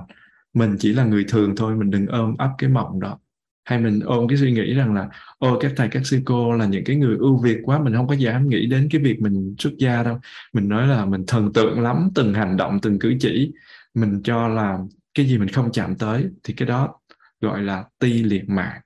[0.54, 3.18] Mình chỉ là người thường thôi, mình đừng ôm ấp cái mộng đó
[3.64, 6.66] hay mình ôm cái suy nghĩ rằng là ô các thầy các sư cô là
[6.66, 9.54] những cái người ưu việt quá mình không có dám nghĩ đến cái việc mình
[9.58, 10.20] xuất gia đâu.
[10.52, 13.52] Mình nói là mình thần tượng lắm từng hành động từng cử chỉ.
[13.94, 14.78] Mình cho là
[15.14, 17.00] cái gì mình không chạm tới thì cái đó
[17.40, 18.80] gọi là ti liệt mạng.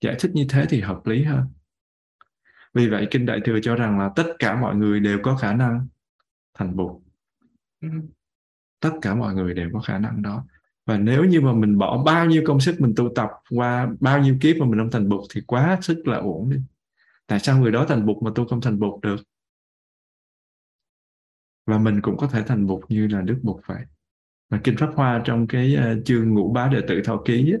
[0.00, 1.46] Giải thích như thế thì hợp lý hơn.
[2.74, 5.52] Vì vậy kinh đại thừa cho rằng là tất cả mọi người đều có khả
[5.52, 5.86] năng
[6.58, 7.02] thành bụt.
[8.80, 10.44] Tất cả mọi người đều có khả năng đó
[10.88, 14.20] và nếu như mà mình bỏ bao nhiêu công sức mình tu tập qua bao
[14.20, 16.56] nhiêu kiếp mà mình không thành bụt thì quá sức là ổn đi.
[17.26, 19.16] Tại sao người đó thành bụt mà tôi không thành bụt được?
[21.66, 23.82] Và mình cũng có thể thành bụt như là đức bụt vậy.
[24.50, 27.60] Và kinh pháp hoa trong cái ờ, chương ngũ bá đệ tử thọ ký ấy,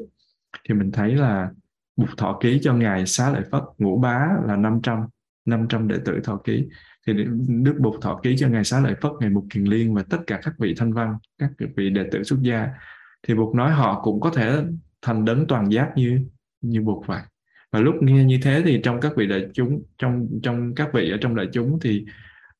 [0.68, 1.50] thì mình thấy là
[1.96, 5.06] bụt thọ ký cho ngài xá lợi phất ngũ bá là 500
[5.44, 6.68] 500 đệ tử thọ ký.
[7.06, 7.12] Thì
[7.48, 10.18] đức bụt thọ ký cho ngài xá lợi phất ngài mục kiền liên và tất
[10.26, 12.68] cả các vị thanh văn các vị đệ tử xuất gia
[13.26, 14.62] thì Bụt nói họ cũng có thể
[15.02, 16.20] thành đấng toàn giác như
[16.60, 17.20] như Bụt vậy.
[17.72, 21.10] Và lúc nghe như thế thì trong các vị đại chúng, trong trong các vị
[21.10, 22.04] ở trong đại chúng thì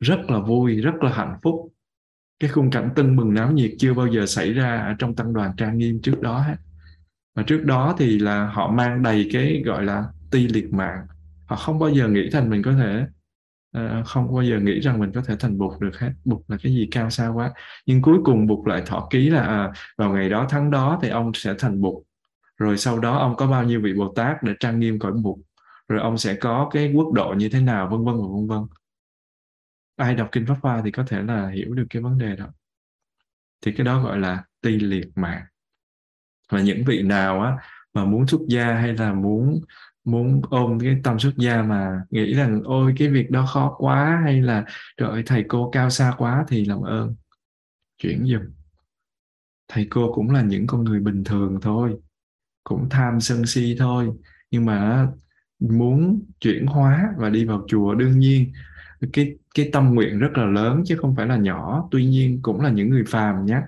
[0.01, 1.73] rất là vui, rất là hạnh phúc.
[2.41, 5.33] Cái khung cảnh tưng bừng náo nhiệt chưa bao giờ xảy ra ở trong tăng
[5.33, 6.57] đoàn trang nghiêm trước đó hết.
[7.35, 11.07] Và trước đó thì là họ mang đầy cái, gọi là, ti liệt mạng.
[11.47, 13.07] Họ không bao giờ nghĩ thành mình có thể
[13.87, 16.13] Ờ, không bao giờ nghĩ rằng mình có thể thành bụt được hết.
[16.25, 17.53] Bụt là cái gì cao xa quá.
[17.87, 21.09] Nhưng cuối cùng bụt lại thọ ký là à, vào ngày đó tháng đó thì
[21.09, 21.95] ông sẽ thành bụt
[22.57, 25.39] rồi sau đó ông có bao nhiêu vị bồ tát để trang nghiêm cõi bụt
[25.89, 28.79] rồi ông sẽ có cái quốc độ như thế nào vân vân và vân vân.
[29.97, 32.47] Ai đọc kinh pháp hoa thì có thể là hiểu được cái vấn đề đó.
[33.67, 35.43] Thì cái đó gọi là ti liệt mạng.
[36.53, 37.57] Và những vị nào á
[37.95, 39.61] mà muốn xuất gia hay là muốn
[40.11, 44.21] muốn ôm cái tâm xuất gia mà nghĩ rằng ôi cái việc đó khó quá
[44.25, 44.65] hay là
[44.97, 47.15] trời ơi, thầy cô cao xa quá thì làm ơn.
[47.99, 48.43] Chuyển dùm.
[49.69, 51.97] Thầy cô cũng là những con người bình thường thôi
[52.65, 54.09] cũng tham sân si thôi
[54.51, 55.09] nhưng mà
[55.59, 58.53] muốn chuyển hóa và đi vào chùa đương nhiên
[59.13, 61.89] cái cái tâm nguyện rất là lớn chứ không phải là nhỏ.
[61.91, 63.61] Tuy nhiên cũng là những người phàm nhé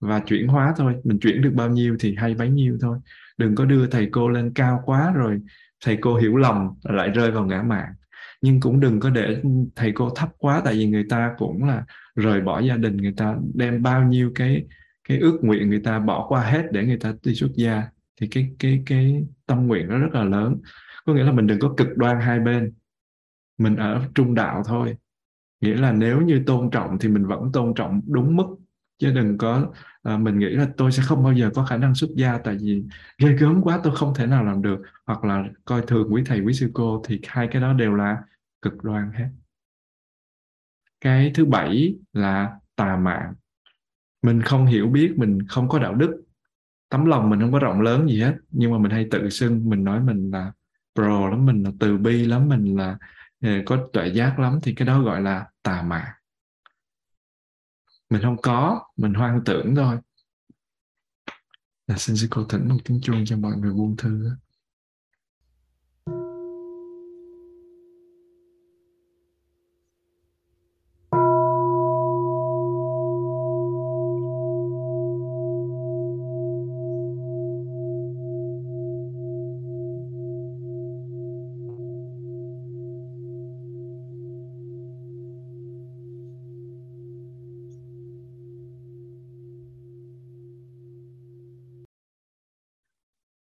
[0.00, 2.98] và chuyển hóa thôi mình chuyển được bao nhiêu thì hay bấy nhiêu thôi.
[3.38, 5.40] Đừng có đưa thầy cô lên cao quá rồi
[5.84, 7.92] thầy cô hiểu lầm lại rơi vào ngã mạng.
[8.42, 9.42] Nhưng cũng đừng có để
[9.76, 11.84] thầy cô thấp quá, tại vì người ta cũng là
[12.16, 14.66] rời bỏ gia đình, người ta đem bao nhiêu cái
[15.08, 17.82] cái ước nguyện người ta bỏ qua hết để người ta đi xuất gia,
[18.20, 20.60] thì cái cái cái tâm nguyện nó rất là lớn.
[21.04, 22.72] Có nghĩa là mình đừng có cực đoan hai bên.
[23.58, 24.96] Mình ở trung đạo thôi.
[25.60, 28.46] Nghĩa là nếu như tôn trọng thì mình vẫn tôn trọng đúng mức
[29.02, 31.94] chứ đừng có à, mình nghĩ là tôi sẽ không bao giờ có khả năng
[31.94, 32.84] xuất gia tại vì
[33.18, 34.82] ghê gớm quá tôi không thể nào làm được.
[35.06, 38.22] Hoặc là coi thường quý thầy quý sư cô thì hai cái đó đều là
[38.62, 39.28] cực đoan hết.
[41.00, 43.34] Cái thứ bảy là tà mạng.
[44.22, 46.22] Mình không hiểu biết mình không có đạo đức.
[46.88, 48.36] Tấm lòng mình không có rộng lớn gì hết.
[48.50, 50.52] Nhưng mà mình hay tự xưng mình nói mình là
[50.94, 52.98] pro lắm mình là từ bi lắm mình là
[53.42, 56.12] ờ, có tuệ giác lắm thì cái đó gọi là tà mạng
[58.12, 59.98] mình không có, mình hoang tưởng thôi.
[61.86, 64.30] Là xin sư cô thỉnh một tiếng chuông cho mọi người buông thư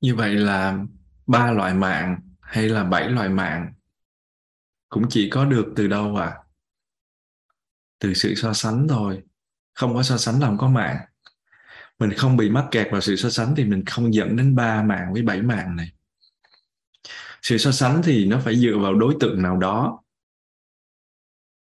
[0.08, 0.78] như vậy là
[1.26, 3.72] ba loại mạng hay là bảy loại mạng
[4.88, 6.36] cũng chỉ có được từ đâu à
[7.98, 9.22] từ sự so sánh thôi,
[9.74, 10.96] không có so sánh là không có mạng.
[11.98, 14.82] Mình không bị mắc kẹt vào sự so sánh thì mình không dẫn đến ba
[14.82, 15.92] mạng với bảy mạng này.
[17.42, 20.02] Sự so sánh thì nó phải dựa vào đối tượng nào đó.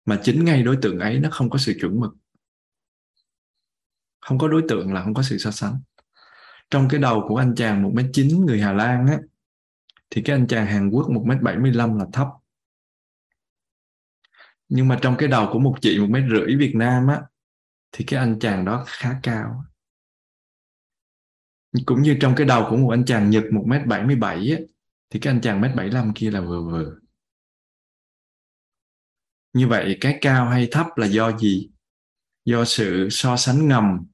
[0.06, 2.14] Mà chính ngay đối tượng ấy nó không có sự chuẩn mực.
[4.22, 5.82] Không có đối tượng là không có sự so sánh
[6.72, 9.20] trong cái đầu của anh chàng một mét chín người Hà Lan á,
[10.10, 12.28] thì cái anh chàng Hàn Quốc một mét bảy mươi lăm là thấp.
[14.70, 17.22] Nhưng mà trong cái đầu của một chị một mét rưỡi Việt Nam á,
[17.92, 19.64] thì cái anh chàng đó khá cao.
[21.86, 24.52] Cũng như trong cái đầu của một anh chàng Nhật một mét bảy mươi bảy
[24.52, 24.58] á,
[25.10, 26.96] thì cái anh chàng mét bảy lăm kia là vừa vừa
[29.54, 31.70] như vậy cái cao hay thấp là do gì?
[32.46, 34.06] Do sự so sánh ngầm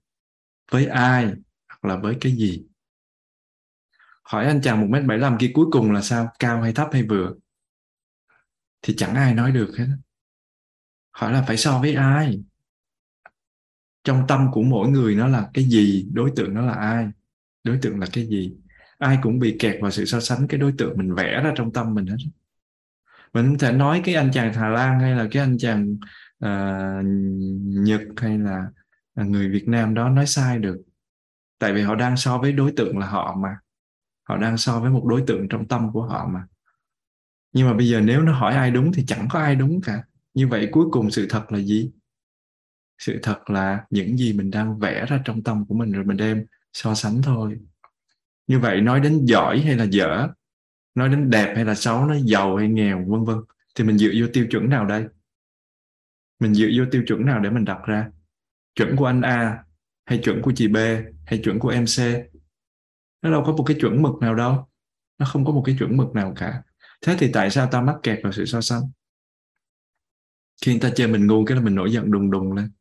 [0.71, 1.33] với ai?
[1.81, 2.65] Hoặc là với cái gì?
[4.23, 6.29] Hỏi anh chàng một mét bảy mươi kia cuối cùng là sao?
[6.39, 7.33] Cao hay thấp hay vừa?
[8.81, 9.87] Thì chẳng ai nói được hết.
[11.11, 12.43] Hỏi là phải so với ai?
[14.03, 16.07] Trong tâm của mỗi người nó là cái gì?
[16.13, 17.07] Đối tượng nó là ai?
[17.63, 18.53] Đối tượng là cái gì?
[18.97, 21.73] Ai cũng bị kẹt vào sự so sánh cái đối tượng mình vẽ ra trong
[21.73, 22.17] tâm mình hết.
[23.33, 25.97] Mình không thể nói cái anh chàng Hà Lan hay là cái anh chàng
[26.45, 27.05] uh,
[27.63, 28.67] Nhật hay là
[29.15, 30.77] người Việt Nam đó nói sai được
[31.59, 33.57] tại vì họ đang so với đối tượng là họ mà.
[34.23, 36.47] Họ đang so với một đối tượng trong tâm của họ mà.
[37.53, 40.03] Nhưng mà bây giờ nếu nó hỏi ai đúng thì chẳng có ai đúng cả.
[40.33, 41.91] Như vậy cuối cùng sự thật là gì?
[42.97, 46.17] Sự thật là những gì mình đang vẽ ra trong tâm của mình rồi mình
[46.17, 47.59] đem so sánh thôi.
[48.47, 50.27] Như vậy nói đến giỏi hay là dở?
[50.95, 52.05] Nói đến đẹp hay là xấu?
[52.05, 53.05] Nói giàu hay nghèo?
[53.07, 53.37] Vân vân.
[53.75, 55.05] Thì mình dựa vô tiêu chuẩn nào đây?
[56.39, 58.09] Mình dựa vô tiêu chuẩn nào để mình đặt ra?
[58.75, 59.63] Chuẩn của anh A
[60.07, 60.77] hay chuẩn của chị B
[61.25, 61.99] hay chuẩn của em C.
[63.21, 64.67] Nó đâu có một cái chuẩn mực nào đâu.
[65.17, 66.63] Nó không có một cái chuẩn mực nào cả.
[67.01, 68.81] Thế thì tại sao ta mắc kẹt vào sự so sánh?
[70.65, 72.71] Khi người ta chê mình ngu cái là mình nổi giận đùng đùng lên.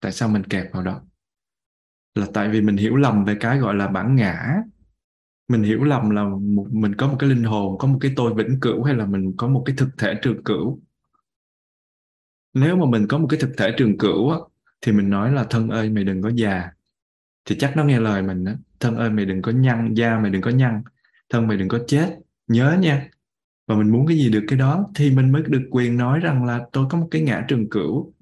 [0.00, 1.00] Tại sao mình kẹt vào đó?
[2.14, 4.56] Là tại vì mình hiểu lầm về cái gọi là bản ngã.
[5.48, 8.34] Mình hiểu lầm là một, mình có một cái linh hồn có một cái tôi
[8.34, 10.80] vĩnh cửu hay là mình có một cái thực thể trường cửu?
[12.54, 14.38] Nếu mà mình có một cái thực thể trường cửu á,
[14.80, 16.70] thì mình nói là thân ơi, mày đừng có già.
[17.44, 20.30] Thì chắc nó nghe lời mình đó thân ơi, mày đừng có nhăn da, mày
[20.30, 20.82] đừng có nhăn.
[21.28, 22.18] Thân mày đừng có chết.
[22.46, 23.10] Nhớ nha.
[23.66, 26.44] Và mình muốn cái gì được cái đó thì mình mới được quyền nói rằng
[26.44, 28.12] là tôi có một cái ngã trường cửu.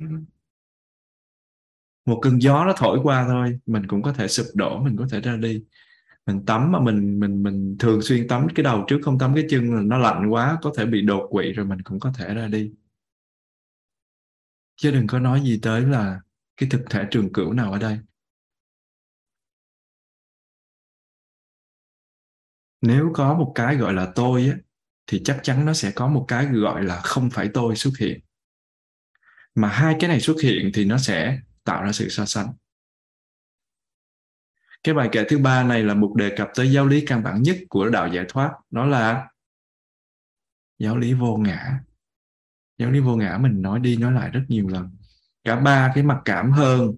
[2.07, 5.07] Một cơn gió nó thổi qua thôi, mình cũng có thể sụp đổ, mình có
[5.11, 5.65] thể ra đi.
[6.27, 9.45] Mình tắm mà mình mình mình thường xuyên tắm cái đầu trước không tắm cái
[9.51, 12.35] chân là nó lạnh quá, có thể bị đột quỵ rồi mình cũng có thể
[12.35, 12.73] ra đi.
[14.77, 16.21] Chứ đừng có nói gì tới là
[16.57, 17.99] cái thực thể trường cửu nào ở đây?
[22.81, 24.53] Nếu có một cái gọi là tôi
[25.07, 28.21] thì chắc chắn nó sẽ có một cái gọi là không phải tôi xuất hiện.
[29.55, 32.53] Mà hai cái này xuất hiện thì nó sẽ tạo ra sự so sánh.
[34.85, 37.43] Cái bài kệ thứ ba này là một đề cập tới giáo lý căn bản
[37.43, 39.29] nhất của đạo giải thoát, đó là
[40.79, 41.81] giáo lý vô ngã.
[42.79, 44.97] Giáo lý vô ngã mình nói đi nói lại rất nhiều lần
[45.45, 46.95] cả ba cái mặc cảm hơn,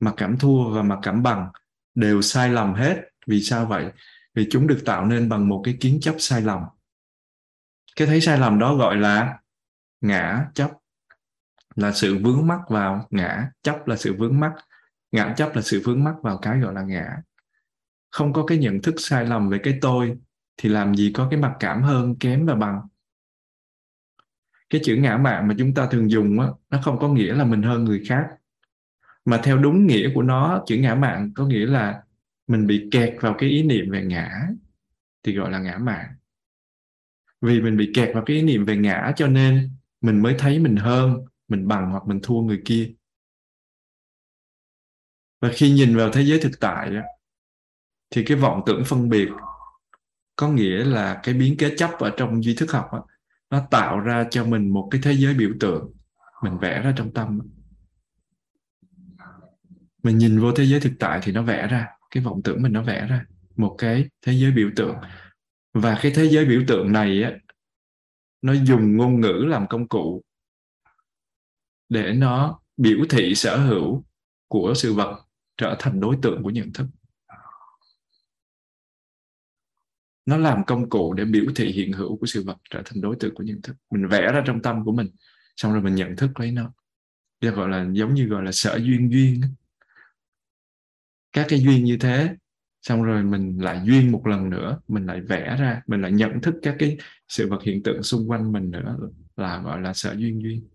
[0.00, 1.48] mặc cảm thua và mặc cảm bằng
[1.94, 2.96] đều sai lầm hết.
[3.26, 3.92] Vì sao vậy?
[4.34, 6.62] Vì chúng được tạo nên bằng một cái kiến chấp sai lầm.
[7.96, 9.38] Cái thấy sai lầm đó gọi là
[10.00, 10.70] ngã chấp,
[11.74, 14.52] là sự vướng mắc vào ngã chấp, là sự vướng mắc.
[15.12, 17.16] Ngã chấp là sự vướng mắc vào cái gọi là ngã.
[18.10, 20.18] Không có cái nhận thức sai lầm về cái tôi
[20.56, 22.80] thì làm gì có cái mặc cảm hơn kém và bằng
[24.70, 27.44] cái chữ ngã mạn mà chúng ta thường dùng á, nó không có nghĩa là
[27.44, 28.26] mình hơn người khác.
[29.24, 32.02] Mà theo đúng nghĩa của nó, chữ ngã mạn có nghĩa là
[32.46, 34.48] mình bị kẹt vào cái ý niệm về ngã,
[35.22, 36.06] thì gọi là ngã mạn.
[37.40, 40.58] Vì mình bị kẹt vào cái ý niệm về ngã cho nên mình mới thấy
[40.58, 42.92] mình hơn, mình bằng hoặc mình thua người kia.
[45.40, 46.92] Và khi nhìn vào thế giới thực tại
[48.10, 49.28] thì cái vọng tưởng phân biệt
[50.36, 52.90] có nghĩa là cái biến kế chấp ở trong duy thức học
[53.50, 55.92] nó tạo ra cho mình một cái thế giới biểu tượng.
[56.42, 57.38] Mình vẽ ra trong tâm.
[60.02, 61.88] Mình nhìn vô thế giới thực tại thì nó vẽ ra.
[62.10, 63.24] Cái vọng tưởng mình nó vẽ ra.
[63.56, 64.96] Một cái thế giới biểu tượng.
[65.74, 67.32] Và cái thế giới biểu tượng này á,
[68.42, 70.22] nó dùng ngôn ngữ làm công cụ
[71.88, 74.04] để nó biểu thị sở hữu
[74.48, 76.86] của sự vật trở thành đối tượng của nhận thức.
[80.30, 83.16] Nó làm công cụ để biểu thị hiện hữu của sự vật trở thành đối
[83.20, 83.76] tượng của nhận thức.
[83.90, 85.08] Mình vẽ ra trong tâm của mình,
[85.56, 86.72] xong rồi mình nhận thức lấy nó.
[87.40, 89.40] Đây gọi là, giống như gọi là sở duyên duyên
[91.32, 92.36] các cái duyên như thế,
[92.82, 96.40] xong rồi mình lại duyên một lần nữa, mình lại vẽ ra, mình lại nhận
[96.40, 98.96] thức các cái sự vật hiện tượng xung quanh mình nữa,
[99.36, 100.68] là gọi là sở duyên duyên.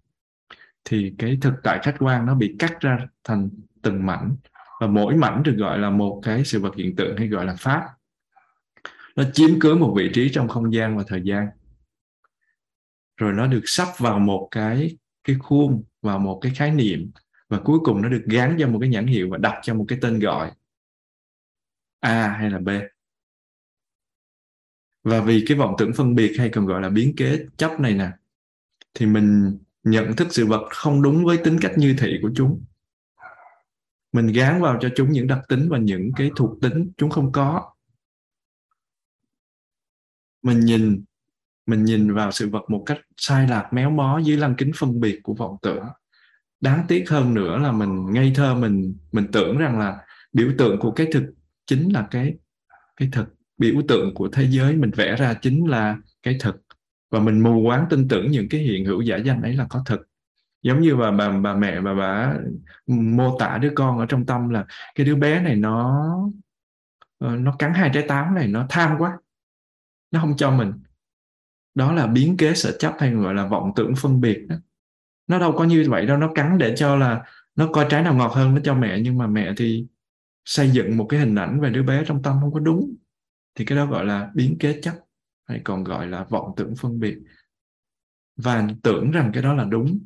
[0.85, 3.49] Thì cái thực tại khách quan nó bị cắt ra thành
[3.81, 4.35] từng mảnh.
[4.79, 7.55] Và mỗi mảnh được gọi là một cái sự vật hiện tượng hay gọi là
[7.55, 7.81] pháp
[9.15, 11.47] nó chiếm cứ một vị trí trong không gian và thời gian.
[13.17, 17.11] Rồi nó được sắp vào một cái cái khuôn, vào một cái khái niệm
[17.49, 19.85] và cuối cùng nó được gắn cho một cái nhãn hiệu và đặt cho một
[19.87, 20.51] cái tên gọi.
[21.99, 22.69] A hay là B.
[25.03, 27.93] Và vì cái vọng tưởng phân biệt hay còn gọi là biến kế chấp này
[27.93, 28.09] nè,
[28.93, 32.63] thì mình nhận thức sự vật không đúng với tính cách như thị của chúng.
[34.11, 37.31] Mình gán vào cho chúng những đặc tính và những cái thuộc tính chúng không
[37.31, 37.74] có
[40.45, 41.03] mình nhìn
[41.65, 44.99] mình nhìn vào sự vật một cách sai lạc, méo mó dưới lăng kính phân
[44.99, 45.85] biệt của vọng tưởng.
[46.61, 49.97] Đáng tiếc hơn nữa là mình ngây thơ, mình mình tưởng rằng là
[50.33, 51.23] biểu tượng của cái thực
[51.65, 52.33] chính là cái
[52.97, 53.35] cái thực.
[53.57, 56.61] Biểu tượng của thế giới mình vẽ ra chính là cái thực.
[57.11, 59.83] Và mình mù quáng tin tưởng những cái hiện hữu giả danh ấy là có
[59.85, 60.07] thực.
[60.61, 62.33] Giống như bà bà bà mẹ, bà bà
[62.87, 64.65] mô tả đứa con ở trong tâm là
[64.95, 66.05] cái đứa bé này nó
[67.17, 69.17] ờ, nó cắn hai trái táo này, nó tham quá
[70.15, 70.71] nó không cho mình.
[71.75, 74.55] Đó là biến kế sở chấp hay gọi là vọng tưởng phân biệt đó.
[75.27, 77.23] Nó đâu có như vậy đâu, nó cắn để cho là
[77.55, 79.87] nó coi trái nào ngọt hơn nó cho mẹ, nhưng mà mẹ thì
[80.45, 82.95] xây dựng một cái hình ảnh về đứa bé trong tâm không có đúng.
[83.55, 84.93] Thì cái đó gọi là biến kế chấp,
[85.47, 87.17] hay còn gọi là vọng tưởng phân biệt.
[88.37, 89.99] Và tưởng rằng cái đó là đúng.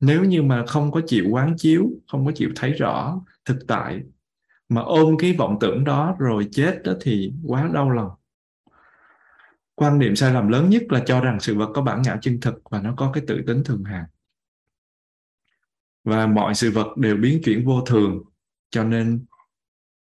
[0.00, 4.02] Nếu như mà không có chịu quán chiếu, không có chịu thấy rõ thực tại,
[4.68, 8.10] mà ôm cái vọng tưởng đó rồi chết đó thì quá đau lòng
[9.80, 12.40] quan niệm sai lầm lớn nhất là cho rằng sự vật có bản ngã chân
[12.40, 14.04] thực và nó có cái tự tính thường hằng
[16.04, 18.22] và mọi sự vật đều biến chuyển vô thường,
[18.70, 19.24] cho nên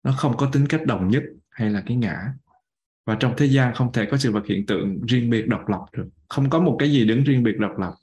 [0.02, 2.32] nó không có tính cách đồng nhất hay là cái ngã.
[3.06, 5.84] Và trong thế gian không thể có sự vật hiện tượng riêng biệt độc lập
[5.92, 6.08] được.
[6.28, 7.94] Không có một cái gì đứng riêng biệt độc lập.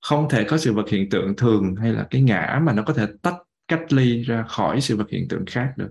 [0.00, 2.94] Không thể có sự vật hiện tượng thường hay là cái ngã mà nó có
[2.94, 3.36] thể tách
[3.68, 5.90] cách ly ra khỏi sự vật hiện tượng khác được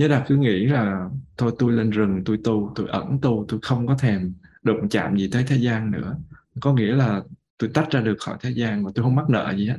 [0.00, 3.60] nhớ là cứ nghĩ là thôi tôi lên rừng, tôi tu, tôi ẩn tu, tôi
[3.62, 4.32] không có thèm
[4.62, 6.16] đụng chạm gì tới thế gian nữa.
[6.60, 7.22] Có nghĩa là
[7.58, 9.78] tôi tách ra được khỏi thế gian mà tôi không mắc nợ gì hết.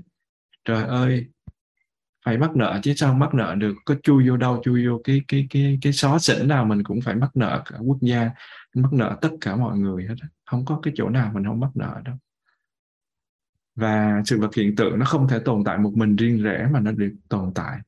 [0.66, 1.26] Trời ơi,
[2.26, 3.74] phải mắc nợ chứ sao mắc nợ được?
[3.86, 7.02] Có chui vô đâu, chui vô cái cái cái cái xó xỉnh nào mình cũng
[7.02, 8.30] phải mắc nợ cả quốc gia,
[8.76, 10.16] mắc nợ tất cả mọi người hết
[10.46, 12.16] không có cái chỗ nào mình không mắc nợ đâu.
[13.76, 16.80] Và sự vật hiện tượng nó không thể tồn tại một mình riêng rẽ mà
[16.80, 17.80] nó được tồn tại.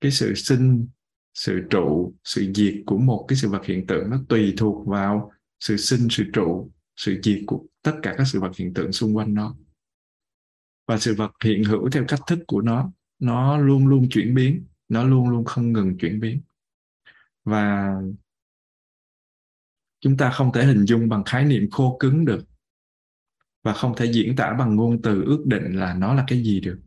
[0.00, 0.86] Cái sự sinh
[1.36, 5.32] sự trụ, sự diệt của một cái sự vật hiện tượng nó tùy thuộc vào
[5.60, 9.16] sự sinh, sự trụ, sự diệt của tất cả các sự vật hiện tượng xung
[9.16, 9.56] quanh nó.
[10.86, 14.64] Và sự vật hiện hữu theo cách thức của nó nó luôn luôn chuyển biến,
[14.88, 16.40] nó luôn luôn không ngừng chuyển biến.
[17.44, 17.94] Và
[20.00, 22.44] chúng ta không thể hình dung bằng khái niệm khô cứng được
[23.62, 26.60] và không thể diễn tả bằng ngôn từ ước định là nó là cái gì
[26.60, 26.80] được.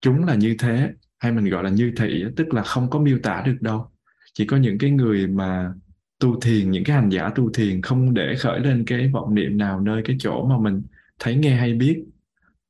[0.00, 3.18] Chúng là như thế hay mình gọi là như thị tức là không có miêu
[3.22, 3.90] tả được đâu.
[4.34, 5.72] Chỉ có những cái người mà
[6.18, 9.58] tu thiền, những cái hành giả tu thiền không để khởi lên cái vọng niệm
[9.58, 10.82] nào nơi cái chỗ mà mình
[11.18, 12.04] thấy nghe hay biết,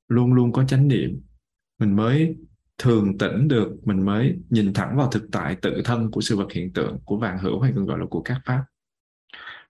[0.09, 1.21] luôn luôn có chánh niệm.
[1.79, 2.37] Mình mới
[2.79, 6.53] thường tỉnh được, mình mới nhìn thẳng vào thực tại tự thân của sự vật
[6.53, 8.65] hiện tượng, của vạn hữu hay còn gọi là của các pháp.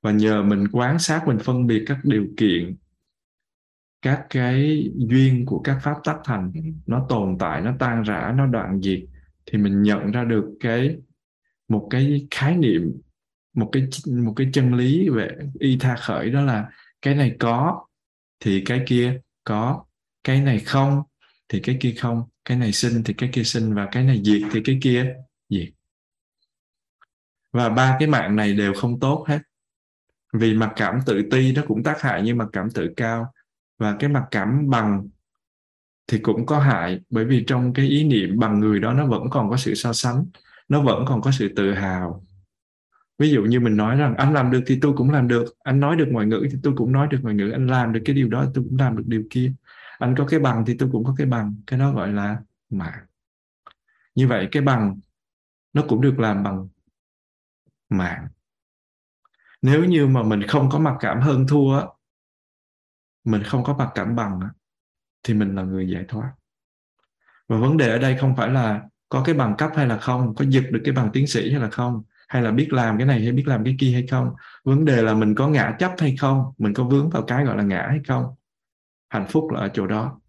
[0.02, 2.76] Và nhờ mình quan sát, mình phân biệt các điều kiện
[4.06, 6.52] các cái duyên của các pháp tác thành
[6.86, 9.00] nó tồn tại nó tan rã nó đoạn diệt
[9.46, 10.96] thì mình nhận ra được cái
[11.68, 13.00] một cái khái niệm
[13.54, 15.28] một cái một cái chân lý về
[15.58, 16.68] y tha khởi đó là
[17.02, 17.86] cái này có
[18.40, 19.84] thì cái kia có
[20.24, 21.02] cái này không
[21.48, 24.42] thì cái kia không cái này sinh thì cái kia sinh và cái này diệt
[24.52, 25.14] thì cái kia
[25.48, 25.68] diệt.
[27.52, 29.38] Và ba cái mạng này đều không tốt hết.
[30.32, 33.32] Vì mặc cảm tự ti nó cũng tác hại như mặc cảm tự cao
[33.78, 35.08] và cái mặc cảm bằng
[36.06, 39.30] thì cũng có hại, bởi vì trong cái ý niệm bằng người đó nó vẫn
[39.30, 40.26] còn có sự so sánh,
[40.68, 42.26] nó vẫn còn có sự tự hào.
[43.18, 45.80] Ví dụ như mình nói rằng, anh làm được thì tôi cũng làm được, anh
[45.80, 48.16] nói được ngoại ngữ thì tôi cũng nói được ngoại ngữ, anh làm được cái
[48.16, 49.52] điều đó tôi cũng làm được điều kia.
[49.98, 51.54] Anh có cái bằng thì tôi cũng có cái bằng.
[51.66, 52.36] Cái đó gọi là
[52.70, 53.06] mạng.
[54.14, 55.00] Như vậy cái bằng
[55.72, 56.68] nó cũng được làm bằng
[57.88, 58.28] mạng.
[59.62, 61.82] Nếu như mà mình không có mặc cảm hơn thua
[63.26, 64.40] mình không có mặc cảm bằng
[65.22, 66.32] thì mình là người giải thoát.
[67.48, 70.34] Và vấn đề ở đây không phải là có cái bằng cấp hay là không,
[70.34, 73.06] có giật được cái bằng tiến sĩ hay là không, hay là biết làm cái
[73.06, 74.34] này hay biết làm cái kia hay không.
[74.64, 77.56] Vấn đề là mình có ngã chấp hay không, mình có vướng vào cái gọi
[77.56, 78.34] là ngã hay không.
[79.08, 80.20] Hạnh phúc là ở chỗ đó.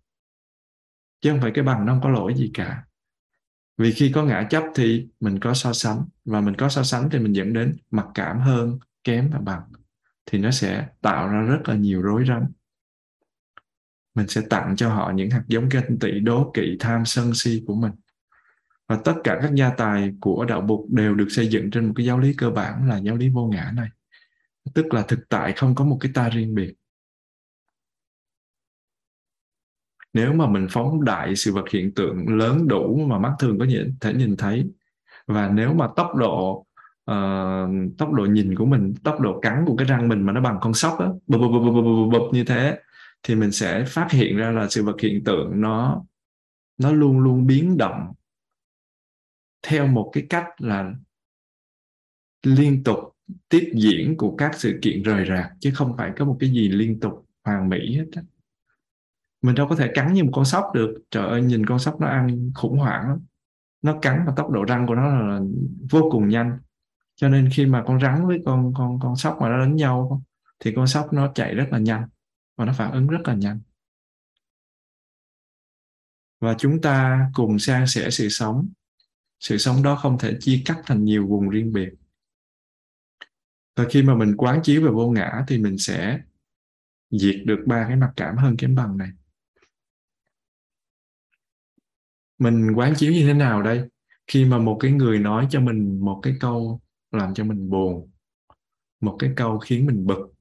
[1.21, 2.83] Chứ không phải cái bằng nó không có lỗi gì cả.
[3.77, 7.09] Vì khi có ngã chấp thì mình có so sánh, và mình có so sánh
[7.09, 9.61] thì mình dẫn đến mặc cảm hơn, kém và bằng.
[10.25, 12.43] Thì nó sẽ tạo ra rất là nhiều rối rắm
[14.17, 17.63] mình sẽ tặng cho họ những hạt giống ganh tị đố kỵ tham sân si
[17.67, 17.91] của mình.
[18.87, 21.93] Và tất cả các gia tài của đạo bục đều được xây dựng trên một
[21.95, 23.89] cái giáo lý cơ bản là giáo lý vô ngã này.
[24.73, 26.73] Tức là thực tại không có một cái ta riêng biệt.
[30.13, 33.65] Nếu mà mình phóng đại sự vật hiện tượng lớn đủ mà mắt thường có
[34.01, 34.69] thể nhìn thấy
[35.27, 36.65] và nếu mà tốc độ
[37.11, 40.41] uh, tốc độ nhìn của mình tốc độ cắn của cái răng mình mà nó
[40.41, 42.79] bằng con sóc á bụp bụp bụp bụp bụp như thế
[43.23, 46.05] thì mình sẽ phát hiện ra là sự vật hiện tượng nó
[46.77, 48.13] nó luôn luôn biến động
[49.61, 50.93] theo một cái cách là
[52.43, 52.99] liên tục
[53.49, 56.69] tiếp diễn của các sự kiện rời rạc, chứ không phải có một cái gì
[56.69, 58.21] liên tục hoàn mỹ hết á.
[59.41, 60.93] Mình đâu có thể cắn như một con sóc được.
[61.11, 63.19] Trời ơi, nhìn con sóc nó ăn khủng hoảng lắm.
[63.81, 65.39] Nó cắn và tốc độ răng của nó là
[65.89, 66.59] vô cùng nhanh.
[67.15, 70.21] Cho nên khi mà con rắn với con con con sóc mà nó đánh nhau,
[70.59, 72.07] thì con sóc nó chạy rất là nhanh
[72.57, 73.59] và nó phản ứng rất là nhanh.
[76.39, 78.69] Và chúng ta cùng san sẻ sự sống.
[79.39, 81.89] Sự sống đó không thể chia cắt thành nhiều vùng riêng biệt.
[83.75, 86.19] Và khi mà mình quán chiếu về vô ngã thì mình sẽ
[87.09, 89.09] diệt được ba cái mặc cảm hơn kém bằng này.
[92.37, 93.89] Mình quán chiếu như thế nào đây?
[94.27, 96.81] Khi mà một cái người nói cho mình một cái câu
[97.11, 98.11] làm cho mình buồn,
[99.01, 100.36] một cái câu khiến mình bực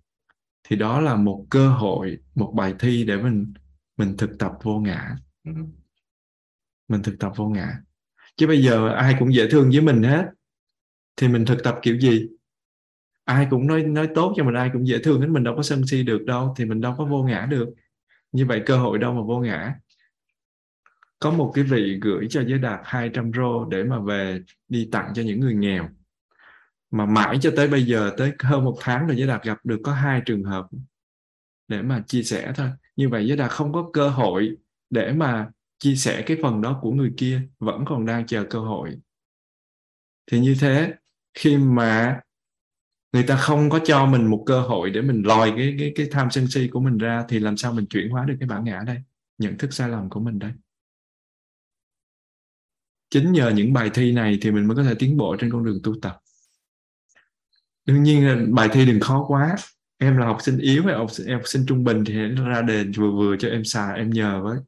[0.69, 3.53] thì đó là một cơ hội, một bài thi để mình
[3.97, 5.17] mình thực tập vô ngã.
[6.89, 7.79] Mình thực tập vô ngã.
[8.37, 10.27] Chứ bây giờ ai cũng dễ thương với mình hết.
[11.17, 12.29] Thì mình thực tập kiểu gì?
[13.25, 15.62] Ai cũng nói nói tốt cho mình, ai cũng dễ thương hết, mình đâu có
[15.62, 17.69] sân si được đâu, thì mình đâu có vô ngã được.
[18.33, 19.75] Như vậy cơ hội đâu mà vô ngã.
[21.19, 25.12] Có một cái vị gửi cho giới đạt 200 rô để mà về đi tặng
[25.14, 25.89] cho những người nghèo
[26.91, 29.80] mà mãi cho tới bây giờ, tới hơn một tháng rồi giới đạt gặp được
[29.84, 30.66] có hai trường hợp
[31.68, 32.68] để mà chia sẻ thôi.
[32.97, 34.57] Như vậy giới đạt không có cơ hội
[34.91, 38.59] để mà chia sẻ cái phần đó của người kia, vẫn còn đang chờ cơ
[38.59, 38.97] hội.
[40.30, 40.95] Thì như thế,
[41.34, 42.20] khi mà
[43.12, 46.07] người ta không có cho mình một cơ hội để mình lòi cái cái cái
[46.11, 48.64] tham sân si của mình ra, thì làm sao mình chuyển hóa được cái bản
[48.64, 49.03] ngã đây?
[49.39, 50.53] Nhận thức sai lầm của mình đây.
[53.11, 55.64] Chính nhờ những bài thi này thì mình mới có thể tiến bộ trên con
[55.64, 56.18] đường tu tập
[57.87, 59.57] đương nhiên là bài thi đừng khó quá.
[59.99, 62.62] Em là học sinh yếu hay học sinh, em học sinh trung bình thì ra
[62.62, 64.59] đề vừa vừa cho em xài em nhờ với.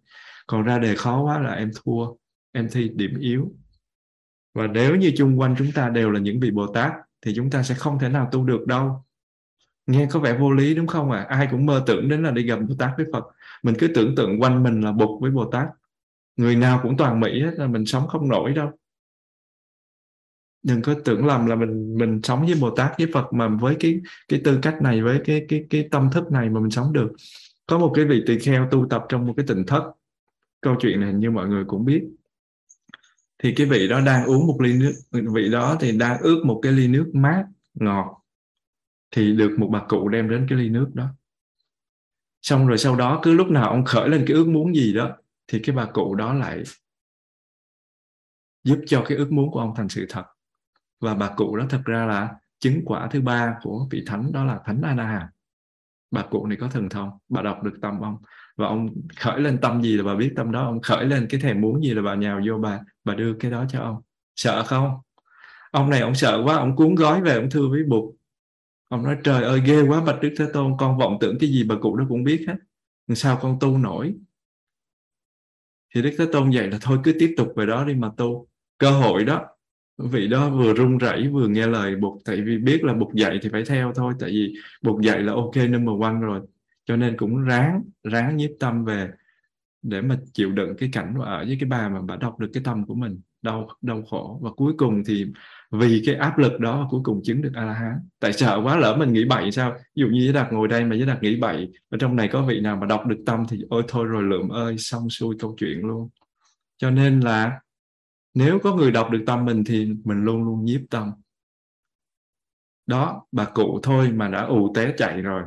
[0.47, 2.07] Còn ra đề khó quá là em thua
[2.53, 3.53] em thi điểm yếu.
[4.55, 6.93] Và nếu như chung quanh chúng ta đều là những vị bồ tát
[7.23, 9.05] thì chúng ta sẽ không thể nào tu được đâu.
[9.87, 11.27] Nghe có vẻ vô lý đúng không ạ?
[11.29, 11.37] À?
[11.37, 13.25] ai cũng mơ tưởng đến là đi gặp bồ tát với phật.
[13.63, 15.69] Mình cứ tưởng tượng quanh mình là bụt với bồ tát.
[16.37, 18.78] Người nào cũng toàn mỹ hết là mình sống không nổi đâu
[20.63, 23.77] đừng có tưởng lầm là mình mình sống với Bồ Tát, với Phật mà với
[23.81, 26.93] cái cái tư cách này, với cái cái cái tâm thức này mà mình sống
[26.93, 27.13] được.
[27.67, 29.93] Có một cái vị tỳ kheo tu tập trong một cái tỉnh thất.
[30.61, 32.03] Câu chuyện này như mọi người cũng biết.
[33.39, 34.93] Thì cái vị đó đang uống một ly nước,
[35.33, 37.45] vị đó thì đang ướp một cái ly nước mát,
[37.75, 38.23] ngọt.
[39.11, 41.07] Thì được một bà cụ đem đến cái ly nước đó.
[42.43, 45.17] Xong rồi sau đó cứ lúc nào ông khởi lên cái ước muốn gì đó,
[45.49, 46.63] thì cái bà cụ đó lại
[48.65, 50.25] giúp cho cái ước muốn của ông thành sự thật
[51.01, 54.45] và bà cụ đó thật ra là chứng quả thứ ba của vị thánh đó
[54.45, 55.31] là thánh Ana
[56.11, 58.17] bà cụ này có thần thông, bà đọc được tâm ông.
[58.57, 60.65] Và ông khởi lên tâm gì là bà biết tâm đó.
[60.65, 63.51] Ông khởi lên cái thèm muốn gì là bà nhào vô bà bà đưa cái
[63.51, 64.03] đó cho ông.
[64.37, 64.91] Sợ không?
[65.71, 68.15] Ông này ông sợ quá, ông cuốn gói về, ông thưa với bụt.
[68.89, 71.65] Ông nói, trời ơi, ghê quá, bạch đức thế tôn, con vọng tưởng cái gì
[71.65, 72.55] bà cụ đó cũng biết hết.
[73.15, 74.15] Sao con tu nổi?
[75.95, 78.49] Thì đức thế tôn dạy là, thôi cứ tiếp tục về đó đi mà tu.
[78.79, 79.47] Cơ hội đó
[79.99, 83.39] vị đó vừa run rẩy, vừa nghe lời bục tại vì biết là bục dạy
[83.43, 84.15] thì phải theo thôi.
[84.21, 86.41] Tại vì bục dạy là ok, number one rồi.
[86.87, 89.09] Cho nên cũng ráng ráng nhiếp tâm về
[89.83, 92.63] để mà chịu đựng cái cảnh ở với cái bà mà bà đọc được cái
[92.65, 93.21] tâm của mình.
[93.43, 94.41] Đau đau khổ.
[94.43, 95.27] Và cuối cùng thì
[95.71, 98.77] vì cái áp lực đó cuối cùng chứng được a la hán tại sợ quá
[98.77, 99.73] lỡ mình nghĩ bậy sao?
[99.73, 102.29] Ví dụ như với đạt ngồi đây mà với đạt nghĩ bậy, ở trong này
[102.29, 105.37] có vị nào mà đọc được tâm thì ôi thôi rồi lượm ơi, xong xuôi
[105.39, 106.09] câu chuyện luôn.
[106.79, 107.61] Cho nên là
[108.35, 111.13] nếu có người đọc được tâm mình thì mình luôn luôn nhiếp tâm.
[112.87, 115.43] Đó bà cụ thôi mà đã ù té chạy rồi.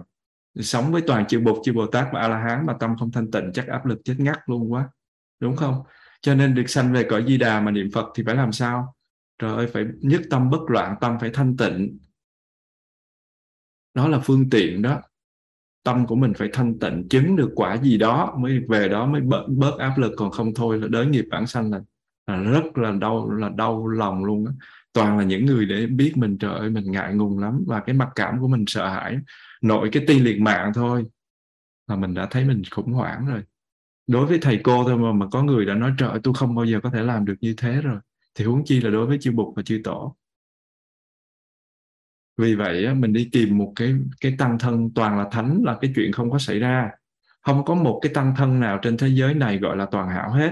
[0.56, 3.12] Sống với toàn chư bột chư bồ tát và a la hán mà tâm không
[3.12, 4.90] thanh tịnh chắc áp lực chết ngắt luôn quá.
[5.40, 5.84] Đúng không?
[6.22, 8.96] Cho nên được sanh về cõi di đà mà niệm phật thì phải làm sao?
[9.40, 11.98] Trời ơi phải nhất tâm bất loạn tâm phải thanh tịnh.
[13.94, 15.02] Đó là phương tiện đó.
[15.84, 19.22] Tâm của mình phải thanh tịnh chứng được quả gì đó mới về đó mới
[19.22, 21.84] bớt, bớt áp lực còn không thôi là đới nghiệp bản sanh là, là
[22.38, 24.54] rất là đau là đau lòng luôn á,
[24.94, 27.64] toàn là những người để biết mình trời ơi mình ngại ngùng lắm.
[27.68, 29.18] Và cái mặc cảm của mình sợ hãi
[29.62, 31.06] nội cái ti liệt mạng thôi
[31.88, 33.44] là mình đã thấy mình khủng hoảng rồi.
[34.08, 36.66] Đối với thầy cô thôi mà mà có người đã nói trời tôi không bao
[36.66, 37.98] giờ có thể làm được như thế rồi.
[38.36, 40.16] Thì huống chi là đối với chư bục và chư tổ.
[42.38, 45.92] Vì vậy mình đi tìm một cái cái tăng thân toàn là thánh là cái
[45.96, 46.90] chuyện không có xảy ra.
[47.42, 50.32] Không có một cái tăng thân nào trên thế giới này gọi là toàn hảo
[50.32, 50.52] hết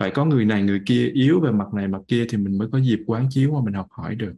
[0.00, 2.68] phải có người này, người kia yếu về mặt này, mặt kia thì mình mới
[2.72, 4.32] có dịp quán chiếu mà mình học hỏi được.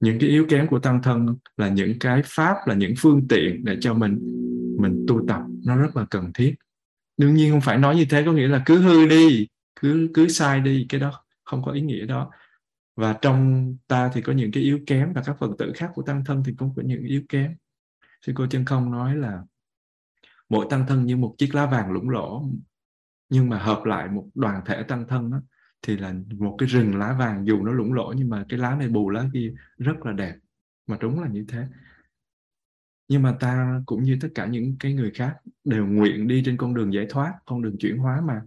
[0.00, 3.64] Những cái yếu kém của tăng thân là những cái pháp, là những phương tiện
[3.64, 4.18] để cho mình
[4.80, 5.40] mình tu tập.
[5.64, 6.54] Nó rất là cần thiết.
[7.16, 9.46] Đương nhiên không phải nói như thế có nghĩa là cứ hư đi,
[9.80, 12.30] cứ cứ sai đi, cái đó không có ý nghĩa đó.
[12.96, 16.02] Và trong ta thì có những cái yếu kém và các phần tử khác của
[16.02, 17.54] tăng thân thì cũng có những yếu kém.
[18.26, 19.42] Sư cô chân không nói là
[20.48, 22.44] mỗi tăng thân như một chiếc lá vàng lũng lỗ
[23.32, 25.42] nhưng mà hợp lại một đoàn thể tăng thân đó,
[25.82, 28.76] thì là một cái rừng lá vàng dù nó lủng lỗ nhưng mà cái lá
[28.76, 30.36] này bù lá kia rất là đẹp.
[30.86, 31.66] Mà đúng là như thế.
[33.08, 36.56] Nhưng mà ta cũng như tất cả những cái người khác đều nguyện đi trên
[36.56, 38.42] con đường giải thoát con đường chuyển hóa mà.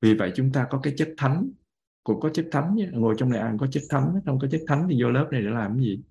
[0.00, 1.50] Vì vậy chúng ta có cái chất thánh.
[2.04, 4.86] Cũng có chất thánh ngồi trong này ăn có chất thánh không có chất thánh
[4.90, 6.02] thì vô lớp này để làm cái gì?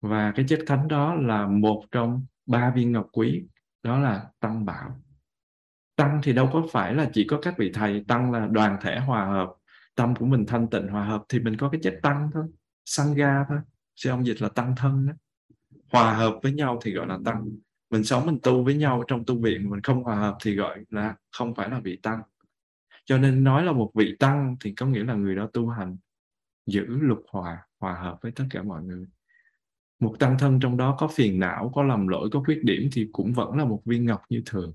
[0.00, 3.46] Và cái chất thánh đó là một trong ba viên ngọc quý
[3.82, 5.00] đó là tăng bảo
[5.98, 8.04] tăng thì đâu có phải là chỉ có các vị thầy.
[8.08, 9.52] Tăng là đoàn thể hòa hợp,
[9.94, 12.44] tâm của mình thanh tịnh hòa hợp, thì mình có cái chất tăng thôi
[12.84, 13.58] sangha thôi.
[13.94, 15.12] Chứ ông dịch là tăng thân đó
[15.92, 17.48] hòa hợp với nhau thì gọi là tăng.
[17.90, 20.84] Mình sống, mình tu với nhau trong tu viện mình không hòa hợp thì gọi
[20.90, 22.22] là không phải là vị tăng.
[23.04, 25.96] Cho nên nói là một vị tăng thì có nghĩa là người đó tu hành,
[26.66, 29.06] giữ lục hòa hòa hợp với tất cả mọi người.
[30.00, 33.08] Một tăng thân trong đó có phiền não, có lầm lỗi, có khuyết điểm thì
[33.12, 34.74] cũng vẫn là một viên ngọc như thường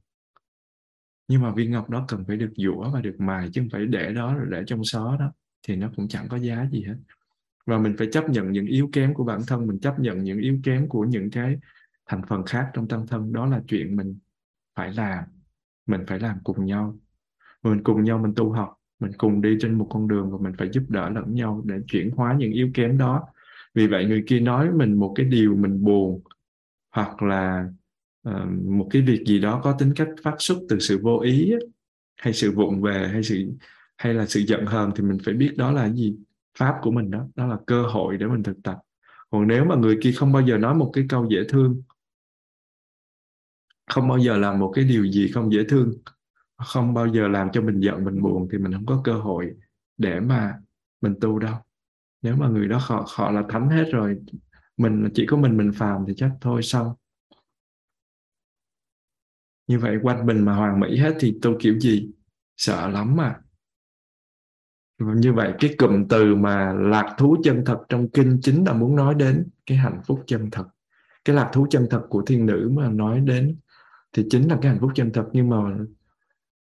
[1.27, 3.85] nhưng mà viên ngọc đó cần phải được dũa và được mài chứ không phải
[3.85, 5.31] để đó rồi để trong xó đó,
[5.67, 6.95] thì nó cũng chẳng có giá gì hết.
[7.65, 10.39] Và mình phải chấp nhận những yếu kém của bản thân, mình chấp nhận những
[10.39, 11.57] yếu kém của những cái
[12.05, 13.33] thành phần khác trong tâm thân.
[13.33, 14.17] Đó là chuyện mình
[14.75, 15.23] phải làm,
[15.85, 16.97] mình phải làm cùng nhau.
[17.63, 20.53] Mình cùng nhau mình tu học, mình cùng đi trên một con đường và mình
[20.57, 23.25] phải giúp đỡ lẫn nhau để chuyển hóa những yếu kém đó.
[23.73, 26.21] Vì vậy người kia nói mình một cái điều mình buồn
[26.91, 27.69] hoặc là
[28.29, 31.53] uh, một cái việc gì đó có tính cách phát xuất từ sự vô ý
[32.17, 33.51] hay sự vụng về hay sự
[33.97, 36.15] hay là sự giận hờn thì mình phải biết đó là gì?
[36.57, 38.77] Pháp của mình đó đó là cơ hội để mình thực tập.
[39.29, 41.81] Còn nếu mà người kia không bao giờ nói một cái câu dễ thương
[43.87, 45.93] không bao giờ làm một cái điều gì không dễ thương
[46.57, 49.53] không bao giờ làm cho mình giận mình buồn thì mình không có cơ hội
[49.97, 50.55] để mà
[51.01, 51.55] mình tu đâu.
[52.21, 54.19] Nếu mà người đó họ họ là thánh hết rồi
[54.77, 56.93] mình chỉ có mình mình phàm thì chắc thôi xong
[59.67, 62.11] như vậy quanh mình mà hoàn mỹ hết thì tôi kiểu gì?
[62.57, 63.35] Sợ lắm mà
[64.99, 68.95] như vậy cái cụm từ mà lạc thú chân thật trong kinh chính là muốn
[68.95, 70.65] nói đến cái hạnh phúc chân thật.
[71.25, 73.57] Cái lạc thú chân thật của thiên nữ mà nói đến
[74.13, 75.25] thì chính là cái hạnh phúc chân thật.
[75.33, 75.57] Nhưng mà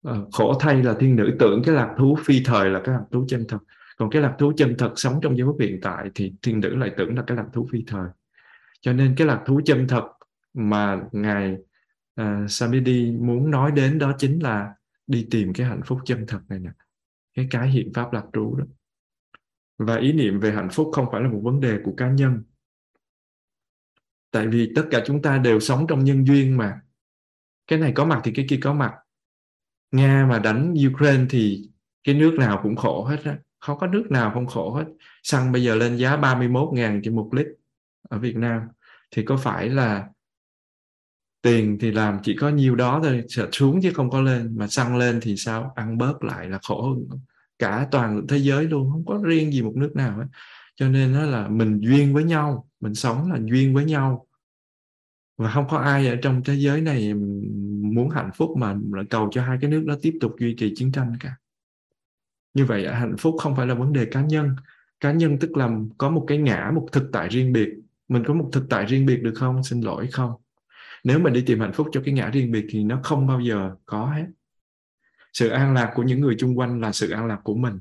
[0.08, 3.04] uh, khổ thay là thiên nữ tưởng cái lạc thú phi thời là cái lạc
[3.10, 3.58] thú chân thật.
[3.96, 6.76] Còn cái lạc thú chân thật sống trong giây phút hiện tại thì thiên nữ
[6.76, 8.08] lại tưởng là cái lạc thú phi thời.
[8.80, 10.04] Cho nên cái lạc thú chân thật
[10.54, 11.56] mà ngài
[12.20, 14.74] à, Samidi muốn nói đến đó chính là
[15.06, 16.70] đi tìm cái hạnh phúc chân thật này nè
[17.34, 18.64] cái cái hiện pháp lạc trú đó.
[19.78, 22.42] Và ý niệm về hạnh phúc không phải là một vấn đề của cá nhân.
[24.30, 26.80] Tại vì tất cả chúng ta đều sống trong nhân duyên mà.
[27.66, 28.94] Cái này có mặt thì cái kia có mặt.
[29.90, 31.70] Nga mà đánh ukraine thì
[32.04, 33.38] cái nước nào cũng khổ hết á.
[33.58, 34.84] Không có nước nào không khổ hết.
[35.22, 37.46] Xăng bây giờ lên giá 31 ngàn trên một lít
[38.08, 38.62] ở Việt Nam.
[39.10, 40.08] Thì có phải là
[41.42, 44.56] tiền thì làm chỉ có nhiêu đó thôi sẽ xuống chứ không có lên.
[44.56, 45.72] Mà xăng lên thì sao?
[45.76, 47.20] Ăn bớt lại là khổ hơn.
[47.58, 50.26] Cả toàn thế giới luôn, không có riêng gì một nước nào hết.
[50.76, 54.26] Cho nên nó là mình duyên với nhau, mình sống là duyên với nhau.
[55.36, 57.14] Và không có ai ở trong thế giới này
[57.82, 60.72] muốn hạnh phúc mà lại cầu cho hai cái nước đó tiếp tục duy trì
[60.76, 61.36] chiến tranh cả.
[62.54, 64.56] Như vậy, hạnh phúc không phải là vấn đề cá nhân.
[65.00, 67.68] Cá nhân tức là có một cái ngã, một thực tại riêng biệt.
[68.08, 69.64] Mình có một thực tại riêng biệt được không?
[69.64, 70.32] Xin lỗi, không
[71.04, 73.40] nếu mình đi tìm hạnh phúc cho cái ngã riêng biệt thì nó không bao
[73.40, 74.26] giờ có hết.
[75.32, 77.78] Sự an lạc của những người chung quanh là sự an lạc của mình.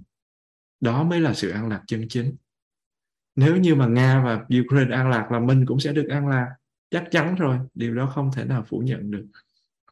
[0.79, 2.35] Đó mới là sự an lạc chân chính.
[3.35, 6.47] Nếu như mà nga và ukraine an lạc là mình cũng sẽ được an lạc.
[6.89, 9.25] Chắc chắn rồi, điều đó không thể nào phủ nhận được.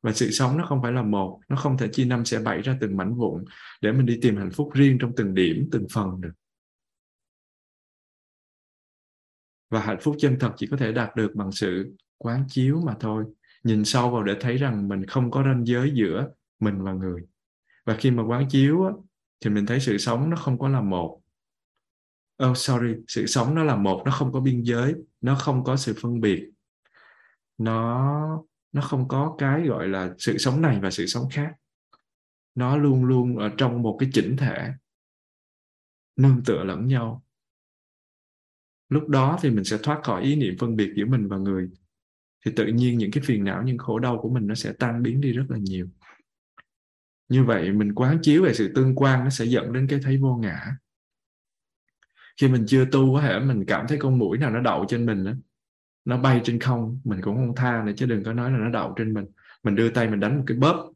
[0.02, 2.62] Và sự sống nó không phải là một, nó không thể chia năm sẽ bảy
[2.62, 3.46] ra từng mảnh vụn
[3.82, 6.34] để mình đi tìm hạnh phúc riêng trong từng điểm, từng phần được.
[9.70, 12.96] Và hạnh phúc chân thật chỉ có thể đạt được bằng sự quán chiếu mà
[13.00, 13.26] thôi.
[13.64, 17.22] Nhìn sâu vào để thấy rằng mình không có ranh giới giữa mình và người.
[17.86, 18.92] Và khi mà quán chiếu á,
[19.40, 21.22] thì mình thấy sự sống nó không có là một.
[22.44, 25.78] Oh sorry sự sống nó là một nó không có biên giới nó không có
[25.78, 26.50] sự phân biệt.
[27.58, 31.54] Nó nó không có cái gọi là sự sống này và sự sống khác.
[32.56, 34.72] Nó luôn luôn ở trong một cái chỉnh thể
[36.16, 37.24] nương tựa lẫn nhau.
[38.90, 41.70] Lúc đó thì mình sẽ thoát khỏi ý niệm phân biệt giữa mình và người
[42.46, 45.04] thì tự nhiên những cái phiền não những khổ đau của mình nó sẽ tan
[45.04, 45.88] biến đi rất là nhiều.
[47.30, 50.18] Như vậy mình quán chiếu về sự tương quan nó sẽ dẫn đến cái thấy
[50.18, 50.78] vô ngã.
[52.42, 55.06] Khi mình chưa tu có thể mình cảm thấy con mũi nào nó đậu trên
[55.06, 55.32] mình đó,
[56.06, 58.70] nó bay trên không mình cũng không tha nữa chứ đừng có nói là nó
[58.70, 59.26] đậu trên mình.
[59.64, 60.94] Mình đưa tay mình đánh một cái bóp.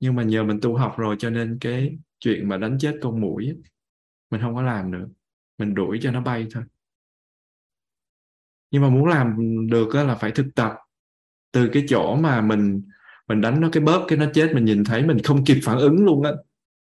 [0.00, 3.20] Nhưng mà nhờ mình tu học rồi cho nên cái chuyện mà đánh chết con
[3.20, 3.56] mũi
[4.30, 5.06] mình không có làm nữa.
[5.58, 6.62] Mình đuổi cho nó bay thôi
[8.74, 9.36] nhưng mà muốn làm
[9.70, 10.72] được là phải thực tập.
[11.52, 12.82] Từ cái chỗ mà mình
[13.28, 15.78] mình đánh nó, cái bóp cái nó chết, mình nhìn thấy mình không kịp phản
[15.78, 16.30] ứng luôn á.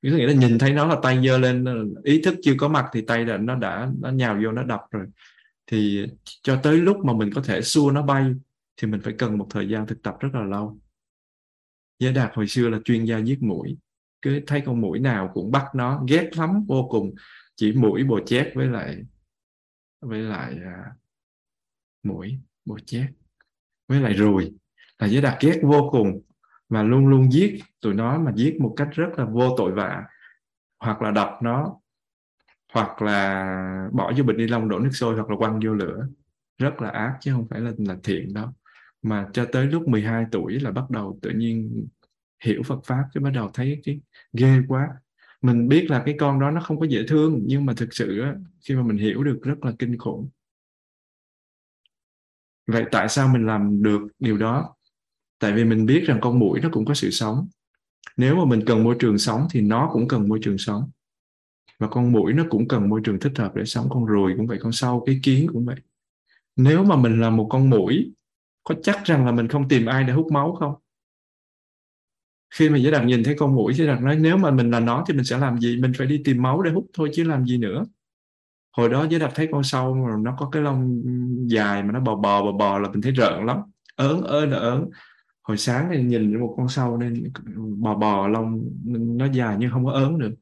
[0.03, 1.65] Có nghĩa là nhìn thấy nó là tay giơ lên
[2.05, 4.81] ý thức chưa có mặt thì tay là nó đã, nó nhào vô, nó đập
[4.91, 5.07] rồi.
[5.67, 6.07] Thì
[6.43, 8.35] cho tới lúc mà mình có thể xua nó bay
[8.77, 10.79] thì mình phải cần một thời gian thực tập rất là lâu.
[11.99, 13.77] Giới Đạt hồi xưa là chuyên gia giết mũi.
[14.23, 17.15] Cứ thấy con mũi nào cũng bắt nó, ghét lắm vô cùng.
[17.57, 18.97] Chỉ mũi bồ chét với lại
[20.01, 20.85] với lại à,
[22.07, 23.11] mũi bồ chét
[23.89, 24.55] với lại ruồi
[24.99, 26.21] là Giới đặc ghét vô cùng
[26.69, 30.05] và luôn luôn giết tụi nó mà giết một cách rất là vô tội vạ.
[30.79, 31.81] Hoặc là đập nó,
[32.73, 36.09] hoặc là bỏ vô bịch ni lông đổ nước sôi, hoặc là quăng vô lửa.
[36.59, 38.49] Rất là ác chứ không phải là là thiện đâu.
[39.03, 41.87] Mà cho tới lúc 12 tuổi là bắt đầu tự nhiên
[42.45, 44.01] hiểu Phật pháp, cái bắt đầu thấy cái
[44.33, 44.89] ghê quá.
[45.43, 48.25] Mình biết là cái con đó nó không có dễ thương, nhưng mà thực sự
[48.69, 50.29] khi mà mình hiểu được rất là kinh khủng
[52.67, 54.75] vậy tại sao mình làm được điều đó?
[55.39, 57.49] Tại vì mình biết rằng con mũi nó cũng có sự sống.
[58.17, 60.91] Nếu mà mình cần môi trường sống thì nó cũng cần môi trường sống.
[61.79, 63.87] Và con mũi nó cũng cần môi trường thích hợp để sống.
[63.91, 65.77] Con ruồi cũng vậy, con sâu, cái kiến cũng vậy.
[66.57, 68.13] Nếu mà mình là một con mũi,
[68.65, 70.75] có chắc rằng là mình không tìm ai để hút máu không?
[72.55, 74.81] Khi mà giới đạt nhìn thấy con mũi, giới đạt nói, nếu mà mình là
[74.81, 75.77] nó thì mình sẽ làm gì?
[75.81, 77.85] Mình phải đi tìm máu để hút thôi chứ làm gì nữa
[78.77, 81.03] hồi đó giới đạt thấy con sâu mà nó có cái lông
[81.47, 83.59] dài mà nó bò bò bò bò là mình thấy rợn lắm.
[83.97, 84.91] Ớn ớn là ớn.
[85.43, 87.33] Hồi sáng thì nhìn một con sâu nên
[87.79, 88.71] bò bò, lông
[89.19, 90.35] nó dài nhưng không có ớn được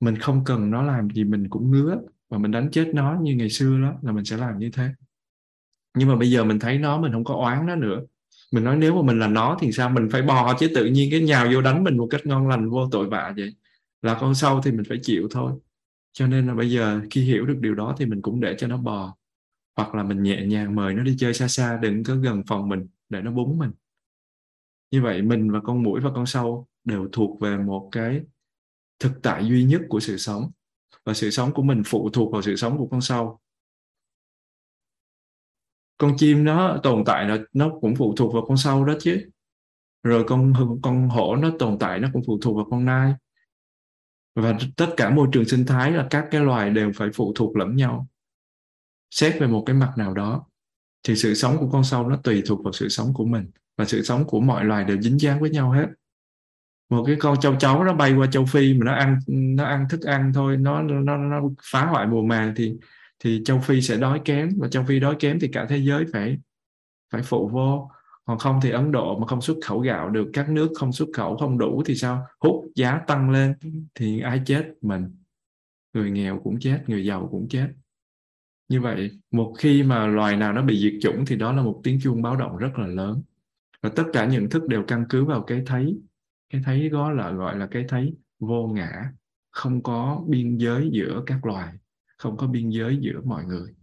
[0.00, 1.96] mình không cần nó làm gì, mình cũng ngứa
[2.28, 4.88] và mình đánh chết nó như ngày xưa đó, là mình sẽ làm như thế.
[5.94, 8.00] Nhưng mà bây giờ mình thấy nó, mình không có oán nó nữa.
[8.52, 9.90] Mình nói nếu mà mình là nó thì sao?
[9.90, 12.70] Mình phải bò chứ tự nhiên cái nhào vô đánh mình một cách ngon lành,
[12.70, 13.54] vô tội vạ vậy.
[14.02, 15.52] Là con sâu thì mình phải chịu thôi
[16.12, 18.66] cho nên là bây giờ khi hiểu được điều đó thì mình cũng để cho
[18.66, 19.16] nó bò.
[19.76, 22.68] Hoặc là mình nhẹ nhàng mời nó đi chơi xa xa, đừng có gần phòng
[22.68, 23.70] mình, để nó búng mình.
[24.90, 28.20] Như vậy mình và con mũi và con sâu đều thuộc về một cái
[28.98, 30.50] thực tại duy nhất của sự sống.
[31.04, 33.40] Và sự sống của mình phụ thuộc vào sự sống của con sâu.
[35.98, 39.30] Con chim nó tồn tại là nó cũng phụ thuộc vào con sâu đó chứ.
[40.02, 40.52] Rồi con
[40.82, 43.14] con hổ nó tồn tại nó cũng phụ thuộc vào con nai
[44.34, 47.56] và tất cả môi trường sinh thái là các cái loài đều phải phụ thuộc
[47.56, 48.08] lẫn nhau.
[49.10, 50.46] Xét về một cái mặt nào đó,
[51.02, 53.50] thì sự sống của con sâu nó tùy thuộc vào sự sống của mình.
[53.76, 55.86] Và sự sống của mọi loài đều dính dáng với nhau hết.
[56.90, 59.86] Một cái con châu chấu nó bay qua châu phi mà nó ăn nó ăn
[59.90, 62.74] thức ăn thôi, nó nó nó phá hoại mùa màng thì
[63.18, 64.50] thì châu phi sẽ đói kém.
[64.58, 66.38] Và châu phi đói kém thì cả thế giới phải
[67.12, 67.90] phải phụ vô
[68.24, 71.08] còn không thì ấn độ mà không xuất khẩu gạo được, các nước không xuất
[71.14, 72.26] khẩu không đủ thì sao?
[72.40, 73.54] Hút giá tăng lên
[73.94, 74.72] thì ai chết?
[74.80, 75.16] Mình.
[75.94, 77.68] Người nghèo cũng chết, người giàu cũng chết.
[78.68, 81.80] Như vậy, một khi mà loài nào nó bị diệt chủng thì đó là một
[81.84, 83.22] tiếng chuông báo động rất là lớn.
[83.82, 86.00] Và tất cả nhận thức đều căn cứ vào cái thấy.
[86.50, 89.12] Cái thấy đó là, gọi là cái thấy vô ngã,
[89.50, 91.74] không có biên giới giữa các loài,
[92.16, 93.74] không có biên giới giữa mọi người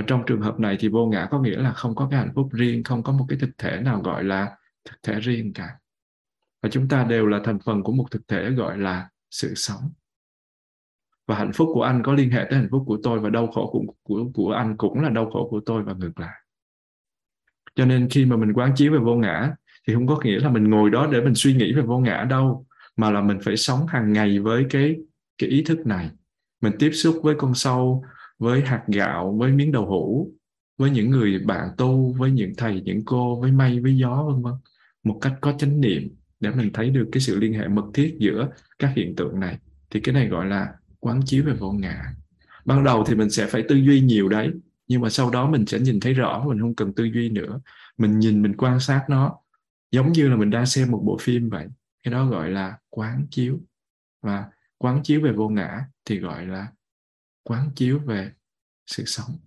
[0.00, 2.32] và trong trường hợp này thì vô ngã có nghĩa là không có cái hạnh
[2.34, 5.68] phúc riêng không có một cái thực thể nào gọi là thực thể riêng cả.
[6.62, 9.90] Và chúng ta đều là thành phần của một thực thể gọi là sự sống.
[11.26, 13.46] Và hạnh phúc của anh có liên hệ tới hạnh phúc của tôi và đau
[13.46, 16.40] khổ của, của, của anh cũng là đau khổ của tôi và ngược lại.
[17.74, 19.54] Cho nên khi mà mình quán chiếu về vô ngã
[19.88, 22.26] thì không có nghĩa là mình ngồi đó để mình suy nghĩ về vô ngã
[22.30, 24.96] đâu mà là mình phải sống hàng ngày với cái
[25.38, 26.10] cái ý thức này.
[26.60, 28.04] Mình tiếp xúc với con sâu
[28.40, 30.30] với hạt gạo, với miếng đậu hũ,
[30.78, 34.42] với những người bạn tu, với những thầy, những cô, với mây, với gió, vân
[34.42, 34.54] vân.
[35.04, 36.08] Một cách có chánh niệm
[36.40, 39.58] để mình thấy được cái sự liên hệ mật thiết giữa các hiện tượng này.
[39.90, 40.68] Thì cái này gọi là
[41.00, 42.14] quán chiếu về vô ngã.
[42.64, 44.50] Ban đầu thì mình sẽ phải tư duy nhiều đấy,
[44.88, 47.60] nhưng mà sau đó mình sẽ nhìn thấy rõ, mình không cần tư duy nữa.
[47.98, 49.36] Mình nhìn, mình quan sát nó,
[49.90, 51.66] giống như là mình đang xem một bộ phim vậy.
[52.02, 53.58] Cái đó gọi là quán chiếu.
[54.22, 54.44] Và
[54.78, 56.66] quán chiếu về vô ngã thì gọi là
[57.42, 58.32] quán chiếu về
[58.86, 59.38] sự sống.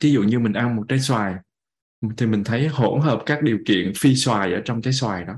[0.00, 1.34] Ví dụ như mình ăn một trái xoài,
[2.16, 5.34] thì mình thấy hỗn hợp các điều kiện phi xoài ở trong trái xoài đó.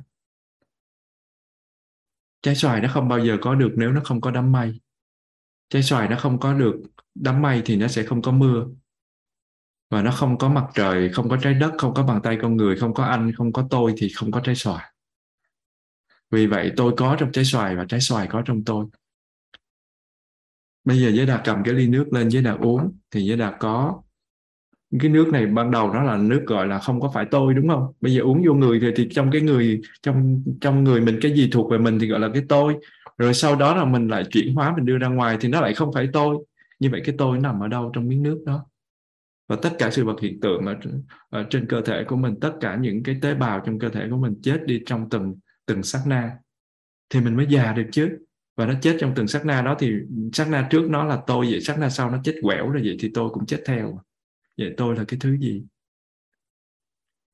[2.43, 4.81] Trái xoài nó không bao giờ có được nếu nó không có đám mây.
[5.69, 6.77] Trái xoài nó không có được
[7.15, 8.67] đám mây thì nó sẽ không có mưa.
[9.91, 12.57] Và nó không có mặt trời, không có trái đất, không có bàn tay con
[12.57, 14.93] người, không có anh, không có tôi thì không có trái xoài.
[16.31, 18.87] Vì vậy tôi có trong trái xoài và trái xoài có trong tôi
[20.89, 23.55] bây giờ giới đạt cầm cái ly nước lên giới đạt uống thì giới đạt
[23.61, 24.03] có
[25.01, 27.69] cái nước này ban đầu nó là nước gọi là không có phải tôi đúng
[27.69, 27.93] không?
[28.01, 31.33] Bây giờ uống vô người thì, thì trong cái người trong trong người mình cái
[31.33, 32.77] gì thuộc về mình thì gọi là cái tôi.
[33.19, 35.75] Rồi sau đó là mình lại chuyển hóa mình đưa ra ngoài thì nó lại
[35.75, 36.37] không phải tôi.
[36.79, 38.67] Như vậy cái tôi nằm ở đâu trong miếng nước đó?
[39.49, 40.75] Và tất cả sự vật hiện tượng ở,
[41.31, 44.07] ở trên cơ thể của mình tất cả những cái tế bào trong cơ thể
[44.11, 45.37] của mình chết đi trong từng
[45.67, 46.31] từng sát na
[47.11, 48.19] thì mình mới già được chứ
[48.59, 49.93] và nó chết trong từng sát na đó thì
[50.33, 52.97] sát na trước nó là tôi vậy, sát na sau nó chết quẻo rồi vậy
[53.01, 54.01] thì tôi cũng chết theo.
[54.57, 55.65] Vậy tôi là cái thứ gì?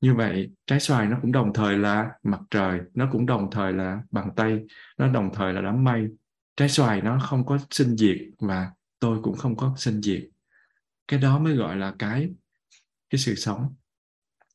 [0.01, 3.73] Như vậy, trái xoài nó cũng đồng thời là mặt trời, nó cũng đồng thời
[3.73, 4.65] là bàn tay,
[4.97, 6.07] nó đồng thời là đám mây.
[6.55, 10.29] Trái xoài nó không có sinh diệt và tôi cũng không có sinh diệt.
[11.07, 12.29] Cái đó mới gọi là cái
[13.09, 13.75] cái sự sống.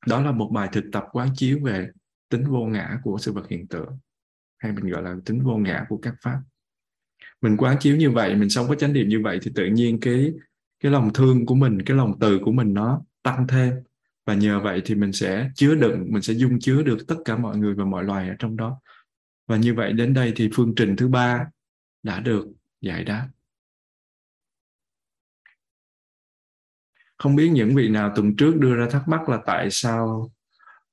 [0.06, 1.88] Đó là một bài thực tập quán chiếu về
[2.28, 3.98] tính vô ngã của sự vật hiện tượng,
[4.58, 6.40] hay mình gọi là tính vô ngã của các pháp
[7.40, 10.00] mình quán chiếu như vậy mình sống có chánh niệm như vậy thì tự nhiên
[10.00, 10.32] cái
[10.80, 13.74] cái lòng thương của mình cái lòng từ của mình nó tăng thêm.
[14.26, 17.36] Và nhờ vậy thì mình sẽ chứa đựng mình sẽ dung chứa được tất cả
[17.36, 18.80] mọi người và mọi loài ở trong đó.
[19.46, 21.46] Và như vậy đến đây thì phương trình thứ ba
[22.02, 22.46] đã được
[22.80, 23.28] giải đáp.
[27.16, 30.30] Không biết những vị nào tuần trước đưa ra thắc mắc là tại sao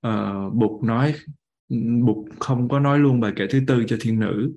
[0.08, 1.16] uh, bụt nói
[2.06, 4.52] bụt không có nói luôn bài kệ thứ tư cho thiên nữ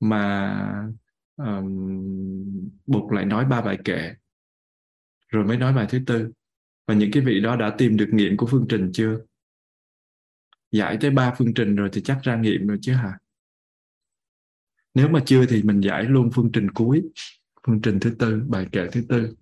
[0.00, 0.96] mà
[1.36, 4.14] um, bụt lại nói ba bài kệ
[5.28, 6.30] rồi mới nói bài thứ tư.
[6.86, 9.18] Và những cái vị đó đã tìm được nghiệm của phương trình chưa?
[10.72, 13.18] Giải tới ba phương trình rồi thì chắc ra nghiệm rồi chứ hả?
[14.94, 17.02] Nếu mà chưa thì mình giải luôn phương trình cuối
[17.66, 19.34] phương trình thứ tư bài kệ thứ tư.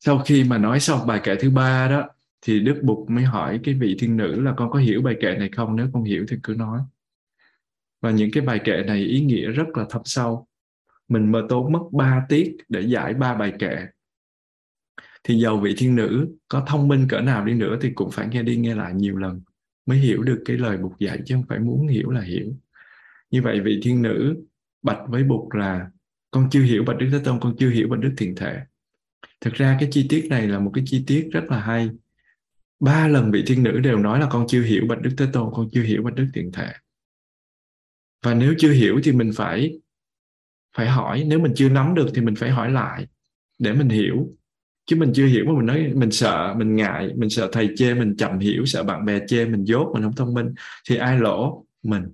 [0.00, 2.08] Sau khi mà nói xong bài kệ thứ ba đó
[2.42, 5.36] thì đức bụt mới hỏi cái vị thiên nữ là con có hiểu bài kệ
[5.38, 5.76] này không?
[5.76, 6.80] Nếu con hiểu thì cứ nói
[8.02, 10.46] và những cái bài kệ này ý nghĩa rất là thâm sâu.
[11.08, 13.76] Mình mơ tốn mất 3 tiết để giải ba bài kệ.
[15.24, 18.28] Thì giàu vị thiên nữ, có thông minh cỡ nào đi nữa thì cũng phải
[18.28, 19.40] nghe đi nghe lại nhiều lần
[19.86, 22.46] mới hiểu được cái lời bụt dạy chứ không phải muốn hiểu là hiểu.
[23.30, 24.36] Như vậy vị thiên nữ
[24.82, 25.90] bạch với bụt là,
[26.30, 28.58] con chưa hiểu bạch đức thế tôn, con chưa hiểu bạch đức thiện thể.
[29.40, 31.90] Thực ra cái chi tiết này là một cái chi tiết rất là hay.
[32.80, 35.50] Ba lần vị thiên nữ đều nói là con chưa hiểu bạch đức thế tôn,
[35.54, 36.72] con chưa hiểu bạch đức thiện thể
[38.22, 39.78] và nếu chưa hiểu thì mình phải
[40.76, 41.24] phải hỏi.
[41.26, 43.06] Nếu mình chưa nắm được thì mình phải hỏi lại
[43.58, 44.28] để mình hiểu.
[44.86, 47.94] Chứ mình chưa hiểu mà mình nói, mình sợ, mình ngại, mình sợ thầy chê,
[47.94, 50.54] mình chậm hiểu, sợ bạn bè chê, mình dốt, mình không thông minh,
[50.88, 51.66] thì ai lỗ?
[51.82, 52.04] Mình.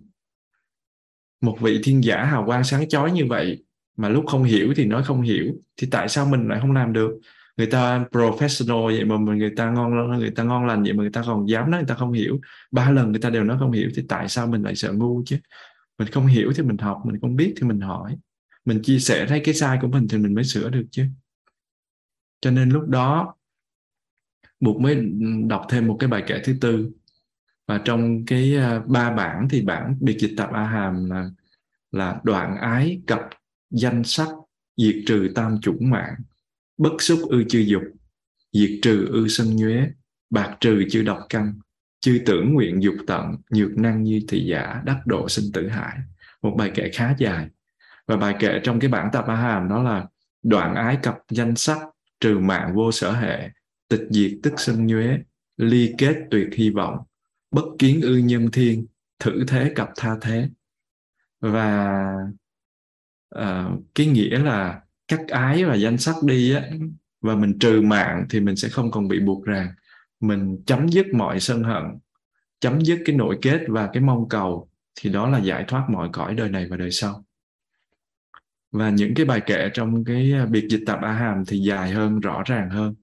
[1.41, 3.65] Một vị thiên giả hào quang sáng chói như vậy
[3.97, 6.93] mà lúc không hiểu thì nói không hiểu, thì tại sao mình lại không làm
[6.93, 7.11] được?
[7.57, 11.13] Người ta professional vậy mà người ta ngon, người ta ngon lành vậy mà người
[11.13, 12.41] ta còn dám nói người ta không hiểu.
[12.71, 15.23] Ba lần người ta đều nói không hiểu, thì tại sao mình lại sợ ngu
[15.27, 15.37] chứ?
[15.99, 18.17] Mình không hiểu thì mình học mình không biết thì mình hỏi.
[18.65, 21.05] Mình chia sẻ thấy cái sai của mình thì mình mới sửa được chứ.
[22.41, 23.35] Cho nên lúc đó
[24.61, 25.03] buộc mới
[25.47, 26.91] đọc thêm một cái bài kể thứ tư.
[27.67, 31.31] Và trong cái à, ba bản thì bản biệt dịch tập a hàm là,
[31.91, 33.21] là đoạn ái cập
[33.71, 34.29] danh sắc
[34.77, 36.15] diệt trừ tam chủng mạng
[36.79, 37.83] bất xúc ư chư dục
[38.53, 39.91] diệt trừ ư sân nhuế
[40.31, 41.59] bạc trừ chư độc căn
[42.01, 45.99] chư tưởng nguyện dục tận nhược năng như thị giả đắc độ sinh tử hải
[46.43, 47.49] một bài kệ khá dài.
[48.07, 50.07] Và bài kệ trong cái bản tập a hàm đó là
[50.43, 51.79] đoạn ái cập danh sắc
[52.21, 53.51] trừ mạng vô sở hệ
[53.89, 55.19] tịch diệt tức sân nhuế
[55.57, 56.99] ly kết tuyệt hy vọng
[57.51, 58.87] bất kiến ư nhân thiên
[59.19, 60.49] thử thế cập tha thế.
[61.41, 62.03] Và
[63.39, 66.63] uh, cái nghĩa là cắt ái và danh sắc đi á
[67.21, 69.69] và mình trừ mạng thì mình sẽ không còn bị buộc ràng
[70.21, 71.85] mình chấm dứt mọi sân hận,
[72.61, 76.09] chấm dứt cái nội kết và cái mong cầu, thì đó là giải thoát mọi
[76.13, 77.25] cõi đời này và đời sau.
[78.73, 81.91] Và những cái bài kệ trong cái à, biệt dịch tập a hàm thì dài
[81.91, 82.95] hơn, rõ ràng hơn.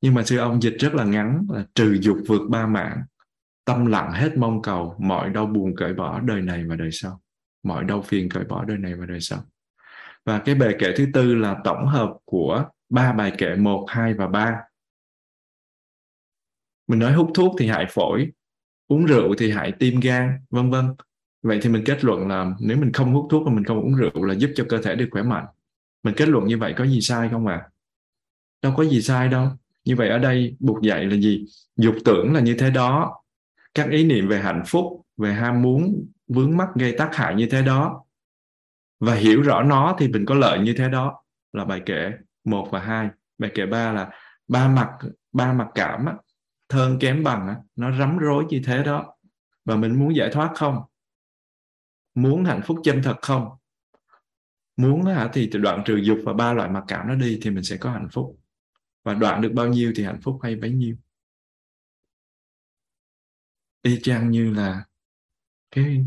[0.00, 3.02] Nhưng mà sư ông, dịch rất là ngắn, là trừ dục vượt ba mạng,
[3.64, 7.20] tâm lặng hết mong cầu, mọi đau buồn cởi bỏ đời này và đời sau.
[7.62, 9.38] Mọi đau phiền cởi bỏ đời này và đời sau.
[10.24, 14.14] Và cái bài kệ thứ tư là tổng hợp của ba bài kệ một, hai
[14.14, 14.56] và ba
[16.86, 18.32] mình nói hút thuốc thì hại phổi
[18.88, 20.94] uống rượu thì hại tim gan vân vân.
[21.42, 23.94] Vậy thì mình kết luận là nếu mình không hút thuốc và mình không uống
[23.94, 25.46] rượu là giúp cho cơ thể được khỏe mạnh.
[26.02, 27.54] Mình kết luận như vậy có gì sai không ạ?
[27.54, 27.70] À?
[28.64, 29.48] đâu có gì sai đâu.
[29.84, 31.44] Như vậy ở đây buộc dạy là gì?
[31.76, 33.22] Dục tưởng là như thế đó.
[33.74, 37.48] Các ý niệm về hạnh phúc về ham muốn vướng mắc gây tác hại như
[37.50, 38.04] thế đó.
[39.00, 41.22] Và hiểu rõ nó thì mình có lợi như thế đó
[41.52, 42.12] là bài kể
[42.44, 43.08] một và hai.
[43.38, 44.10] Bài kể ba là
[44.48, 44.88] ba mặt
[45.32, 46.14] ba mặt cảm á,
[46.68, 49.16] thơn kém bằng nó rắm rối như thế đó.
[49.64, 50.82] Và mình muốn giải thoát không?
[52.14, 53.48] Muốn hạnh phúc chân thật không?
[54.76, 57.76] Muốn thì đoạn trừ dục và ba loại mặc cảm nó đi thì mình sẽ
[57.76, 58.40] có hạnh phúc.
[59.02, 60.96] Và đoạn được bao nhiêu thì hạnh phúc hay bấy nhiêu.
[63.82, 64.84] Y chang như là
[65.70, 66.06] cái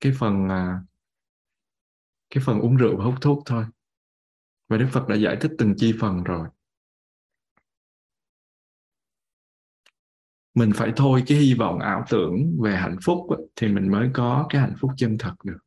[0.00, 0.80] cái phần à,
[2.30, 3.64] cái phần uống rượu và hút thuốc thôi.
[4.68, 6.48] Và đức phật đã giải thích từng chi phần rồi.
[10.54, 13.18] Mình phải thôi cái hy vọng ảo tưởng về hạnh phúc
[13.56, 15.58] thì mình mới có cái hạnh phúc chân thật được.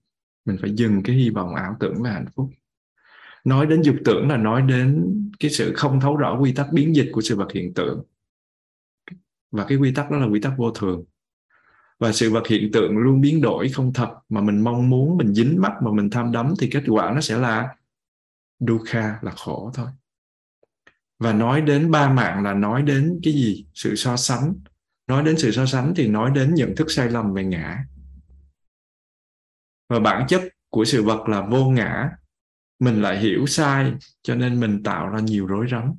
[0.46, 2.50] Mình phải dừng cái hy vọng ảo tưởng về hạnh phúc.
[3.44, 5.06] Nói đến dục tưởng là nói đến
[5.40, 8.04] cái sự không thấu rõ quy tắc biến dịch của sự vật hiện tượng.
[9.52, 11.04] Và cái quy tắc đó là quy tắc vô thường.
[12.00, 15.34] Và sự vật hiện tượng luôn biến đổi không thật, mà mình mong muốn, mình
[15.34, 17.76] dính mắt mà mình tham đắm, thì kết quả nó sẽ là
[18.60, 19.88] dukkha, là khổ thôi.
[21.20, 23.66] Và nói đến ba mạng là nói đến cái gì?
[23.74, 24.54] Sự so sánh
[25.08, 27.86] nói đến sự so sánh thì nói đến nhận thức sai lầm về ngã.
[29.90, 32.10] Và bản chất của sự vật là vô ngã.
[32.80, 33.94] Mình lại hiểu sai,
[34.24, 35.94] cho nên mình tạo ra nhiều rối rắm.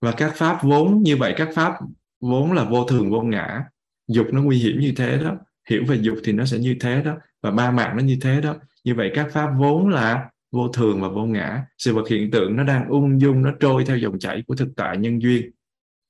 [0.00, 1.74] Và các pháp vốn, như vậy các pháp
[2.20, 3.64] vốn là vô thường, vô ngã.
[4.08, 5.36] Dục nó nguy hiểm như thế đó,
[5.70, 8.40] hiểu về dục thì nó sẽ như thế đó, và ba mạng nó như thế
[8.40, 8.56] đó.
[8.84, 11.64] Như vậy các pháp vốn là vô thường và vô ngã.
[11.78, 14.68] Sự vật hiện tượng nó đang ung dung, nó trôi theo dòng chảy của thực
[14.76, 15.50] tại nhân duyên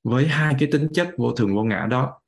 [0.02, 2.20] với hai cái tính chất vô thường vô ngã đó.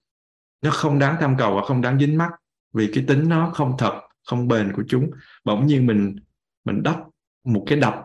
[0.63, 2.31] Nó không đáng tham cầu và không đáng dính mắc
[2.73, 5.11] vì cái tính nó không thật, không bền của chúng.
[5.45, 6.17] Bỗng nhiên mình
[6.65, 6.97] mình đắp
[7.45, 8.05] một cái đập.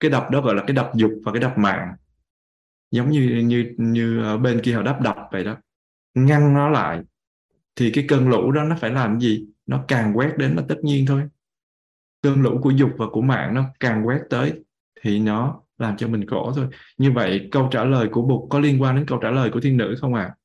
[0.00, 1.94] Cái đập đó gọi là cái đập dục và cái đập mạng.
[2.90, 5.56] Giống như như như bên kia họ đắp đập vậy đó.
[6.14, 7.00] Ngăn nó lại.
[7.76, 9.46] Thì cái cơn lũ đó nó phải làm gì?
[9.66, 11.22] Nó càng quét đến là tất nhiên thôi.
[12.22, 14.64] Cơn lũ của dục và của mạng nó càng quét tới
[15.00, 16.66] thì nó làm cho mình khổ thôi.
[16.98, 19.60] Như vậy câu trả lời của bụt có liên quan đến câu trả lời của
[19.60, 20.22] thiên nữ không ạ?
[20.22, 20.36] À?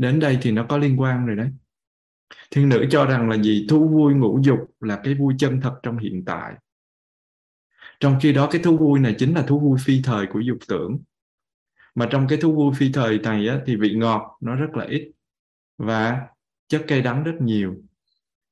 [0.00, 1.50] đến đây thì nó có liên quan rồi đấy.
[2.50, 3.66] Thiên nữ cho rằng là gì?
[3.68, 6.54] Thú vui ngũ dục là cái vui chân thật trong hiện tại.
[8.00, 10.58] Trong khi đó cái thú vui này chính là thú vui phi thời của dục
[10.68, 10.98] tưởng.
[11.94, 14.84] Mà trong cái thú vui phi thời này á, thì vị ngọt nó rất là
[14.84, 15.12] ít
[15.78, 16.20] và
[16.68, 17.76] chất cây đắng rất nhiều.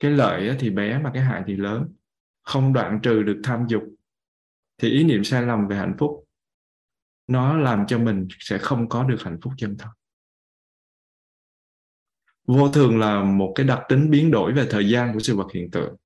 [0.01, 1.95] Cái lợi á, thì bé mà cái hại thì lớn.
[2.43, 3.83] Không đoạn trừ được tham dục
[4.79, 6.25] thì ý niệm sai lầm về hạnh phúc,
[7.27, 9.91] nó làm cho mình sẽ không có được hạnh phúc chân thật.
[12.47, 15.47] Vô thường là một cái đặc tính biến đổi về thời gian của sự vật
[15.55, 15.97] hiện tượng.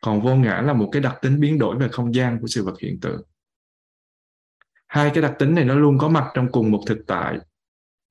[0.00, 2.64] Còn vô ngã là một cái đặc tính biến đổi về không gian của sự
[2.64, 3.22] vật hiện tượng.
[4.86, 7.38] Hai cái đặc tính này nó luôn có mặt trong cùng một thực tại.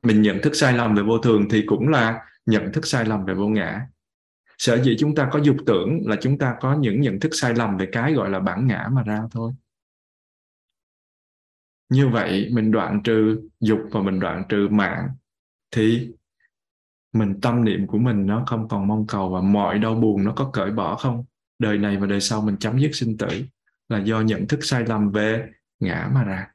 [0.04, 3.26] Mình nhận thức sai lầm về vô thường thì cũng là nhận thức sai lầm
[3.26, 3.88] về vô ngã
[4.60, 7.54] sở dĩ chúng ta có dục tưởng là chúng ta có những nhận thức sai
[7.54, 9.54] lầm về cái gọi là bản ngã mà ra thôi.
[11.90, 15.10] Như vậy mình đoạn trừ dục và mình đoạn trừ mạng
[15.72, 16.12] thì
[17.14, 20.34] mình tâm niệm của mình nó không còn mong cầu và mọi đau buồn nó
[20.36, 21.26] có cởi bỏ không?
[21.60, 23.28] Đời này và đời sau mình chấm dứt sinh tử
[23.90, 25.50] là do nhận thức sai lầm về
[25.80, 26.48] ngã mà ra.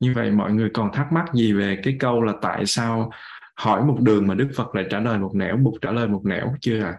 [0.00, 3.10] Như vậy mọi người còn thắc mắc gì về cái câu là tại sao
[3.56, 6.22] hỏi một đường mà đức phật lại trả lời một nẻo, bụt trả lời một
[6.24, 6.98] nẻo chưa à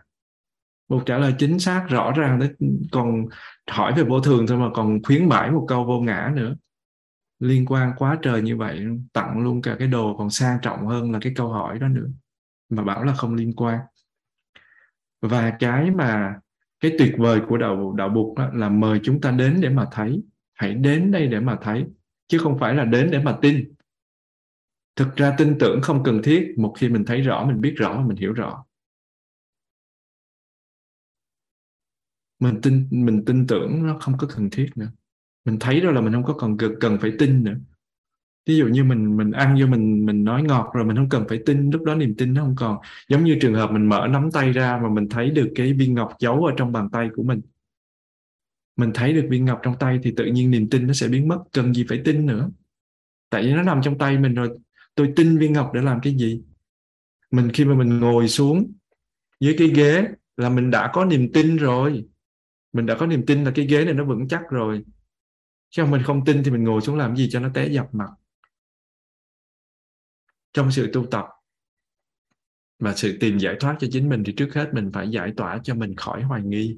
[0.89, 2.49] bụt trả lời chính xác, rõ ràng đấy
[2.91, 3.25] còn
[3.71, 6.55] hỏi về vô thường thôi mà còn khuyến mãi một câu vô ngã nữa.
[7.39, 11.11] Liên quan quá trời như vậy, tặng luôn cả cái đồ còn sang trọng hơn
[11.11, 12.07] là cái câu hỏi đó nữa,
[12.69, 13.79] mà bảo là không liên quan.
[15.21, 16.35] Và cái mà,
[16.79, 20.23] cái tuyệt vời của đạo đạo bụt là mời chúng ta đến để mà thấy,
[20.53, 21.85] hãy đến đây để mà thấy
[22.29, 23.73] chứ không phải là đến để mà tin.
[24.95, 28.01] Thực ra tin tưởng không cần thiết một khi mình thấy rõ mình biết rõ
[28.01, 28.65] mình hiểu rõ.
[32.39, 34.91] Mình tin mình tin tưởng nó không có cần thiết nữa.
[35.45, 37.55] Mình thấy đó là mình không có còn cần, cần phải tin nữa.
[38.45, 41.25] Ví dụ như mình mình ăn vô mình mình nói ngọt rồi mình không cần
[41.29, 42.77] phải tin lúc đó niềm tin nó không còn.
[43.09, 45.93] Giống như trường hợp mình mở nắm tay ra mà mình thấy được cái viên
[45.93, 47.41] ngọc giấu ở trong bàn tay của mình
[48.79, 51.27] mình thấy được viên ngọc trong tay thì tự nhiên niềm tin nó sẽ biến
[51.27, 52.49] mất, cần gì phải tin nữa.
[53.29, 54.57] Tại vì nó nằm trong tay mình rồi,
[54.95, 56.41] tôi tin viên ngọc để làm cái gì?
[57.31, 58.73] Mình khi mà mình ngồi xuống
[59.39, 60.07] dưới cái ghế
[60.37, 62.05] là mình đã có niềm tin rồi.
[62.73, 64.83] Mình đã có niềm tin là cái ghế này nó vững chắc rồi.
[65.69, 67.95] Chứ không, mình không tin thì mình ngồi xuống làm gì cho nó té dập
[67.95, 68.09] mặt.
[70.53, 71.25] Trong sự tu tập
[72.79, 75.59] và sự tìm giải thoát cho chính mình thì trước hết mình phải giải tỏa
[75.63, 76.77] cho mình khỏi hoài nghi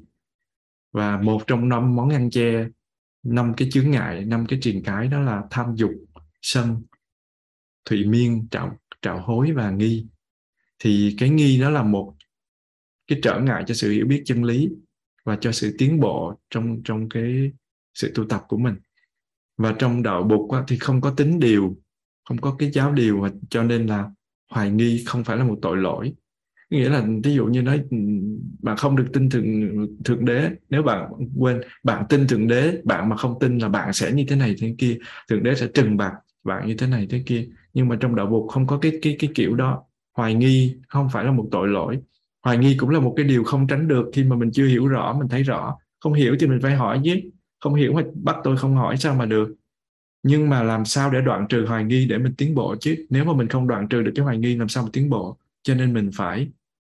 [0.92, 2.68] và một trong năm món ăn che
[3.24, 5.92] năm cái chướng ngại, năm cái triền cái đó là tham dục,
[6.42, 6.84] sân,
[7.86, 10.08] thụy miên, trạo trạo hối và nghi.
[10.80, 12.16] Thì cái nghi đó là một
[13.08, 14.70] cái trở ngại cho sự hiểu biết chân lý
[15.24, 17.52] và cho sự tiến bộ trong trong cái
[17.94, 18.76] sự tu tập của mình.
[19.58, 21.78] Và trong đạo bục thì không có tính điều,
[22.26, 24.10] không có cái giáo điều cho nên là
[24.50, 26.14] hoài nghi không phải là một tội lỗi
[26.72, 27.98] nghĩa là ví dụ như nói ừ,
[28.60, 29.46] bạn không được tin thượng
[30.06, 30.50] thượng đế.
[30.70, 34.26] Nếu bạn quên, bạn tin thượng đế, bạn mà không tin là bạn sẽ như
[34.28, 34.98] thế này thế kia,
[35.30, 36.14] thượng đế sẽ trừng bạc
[36.44, 37.48] bạn như thế này thế kia.
[37.74, 39.84] Nhưng mà trong đạo bục không có cái cái cái kiểu đó.
[40.18, 42.00] Hoài nghi không phải là một tội lỗi.
[42.44, 44.88] Hoài nghi cũng là một cái điều không tránh được khi mà mình chưa hiểu
[44.88, 45.78] rõ, mình thấy rõ.
[46.00, 47.16] Không hiểu thì mình phải hỏi chứ.
[47.60, 49.56] Không hiểu hoặc bắt tôi không hỏi sao mà được.
[50.24, 53.06] Nhưng mà làm sao để đoạn trừ hoài nghi để mình tiến bộ chứ?
[53.10, 55.38] Nếu mà mình không đoạn trừ được cái hoài nghi, làm sao mà tiến bộ?
[55.64, 56.48] Cho nên mình phải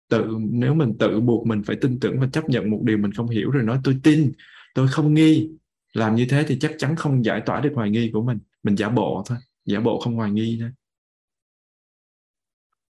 [0.08, 3.12] tự nếu mình tự buộc mình phải tin tưởng và chấp nhận một điều mình
[3.12, 4.32] không hiểu rồi nói tôi tin
[4.74, 5.50] tôi không nghi.
[5.92, 8.38] Làm như thế thì chắc chắn không giải tỏa được hoài nghi của mình.
[8.62, 10.70] Mình giả bộ thôi giả bộ không hoài nghi nữa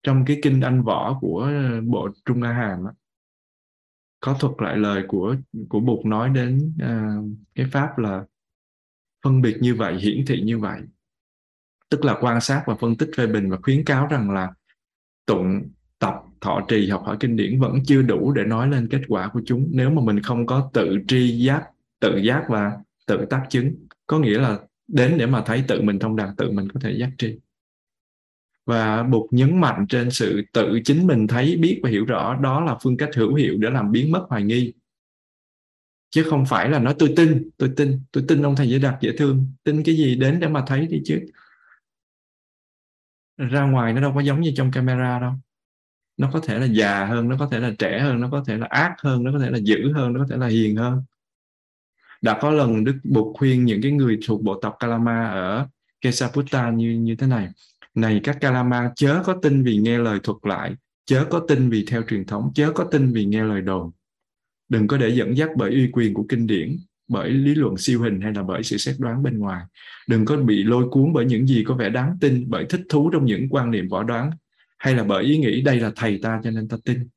[0.08, 1.52] trong cái kinh anh võ của
[1.84, 2.92] bộ trung a hàm á,
[4.20, 5.36] có thuật lại lời của
[5.70, 7.16] của bụt nói đến à,
[7.56, 8.26] cái pháp là
[9.24, 10.82] phân biệt như vậy hiển thị như vậy.
[11.90, 14.54] Tức là quan sát và phân tích phê bình và khuyến cáo rằng là
[15.26, 19.02] tụng tập thọ trì học hỏi kinh điển vẫn chưa đủ để nói lên kết
[19.08, 19.70] quả của chúng.
[19.72, 21.64] Nếu mà mình không có tự tri giác,
[22.00, 22.72] tự giác và
[23.06, 23.76] tự tác chứng,
[24.08, 26.92] có nghĩa là đến để mà thấy tự mình thông đạt, tự mình có thể
[26.92, 27.36] giác tri.
[28.66, 32.62] Và buộc nhấn mạnh trên sự tự chính mình thấy, biết và hiểu rõ, đó
[32.62, 34.74] là phương cách hữu hiệu để làm biến mất hoài nghi.
[36.10, 39.02] Chứ không phải là nói, tôi tin tôi tin tôi tin ông thầy dễ đạt
[39.02, 39.48] dễ thương.
[39.64, 41.26] Tin cái gì đến để mà thấy đi chứ?
[43.38, 45.34] Ra ngoài nó đâu có giống như trong camera đâu
[46.18, 48.58] nó có thể là già hơn, nó có thể là trẻ hơn, nó có thể
[48.58, 51.02] là ác hơn, nó có thể là dữ hơn, nó có thể là hiền hơn.
[52.22, 55.68] Đã có lần đức bụt khuyên những cái người thuộc bộ tộc Kalama ở
[56.02, 57.50] Kesaputta như như thế này.
[57.96, 61.86] Này, các Kalama, chớ có tin vì nghe lời thuật lại, chớ có tin vì
[61.88, 63.92] theo truyền thống, chớ có tin vì nghe lời đồn.
[64.70, 68.02] Đừng có để dẫn dắt bởi uy quyền của kinh điển, bởi lý luận siêu
[68.02, 69.64] hình hay là bởi sự xét đoán bên ngoài.
[70.08, 73.10] Đừng có bị lôi cuốn bởi những gì có vẻ đáng tin, bởi thích thú
[73.14, 74.32] trong những quan niệm võ đoán
[74.78, 77.08] hay là bởi ý nghĩ đây là thầy ta cho nên ta tin?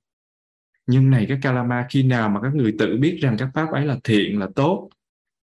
[0.86, 3.86] Nhưng này các kalama, khi nào mà các người tự biết rằng các pháp ấy
[3.86, 4.90] là thiện, là tốt,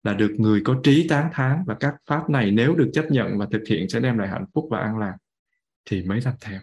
[0.02, 3.38] là được người có trí tán thán và các pháp này nếu được chấp nhận
[3.38, 5.16] và thực hiện sẽ đem lại hạnh phúc và an lạc,
[5.84, 6.60] thì mới làm theo.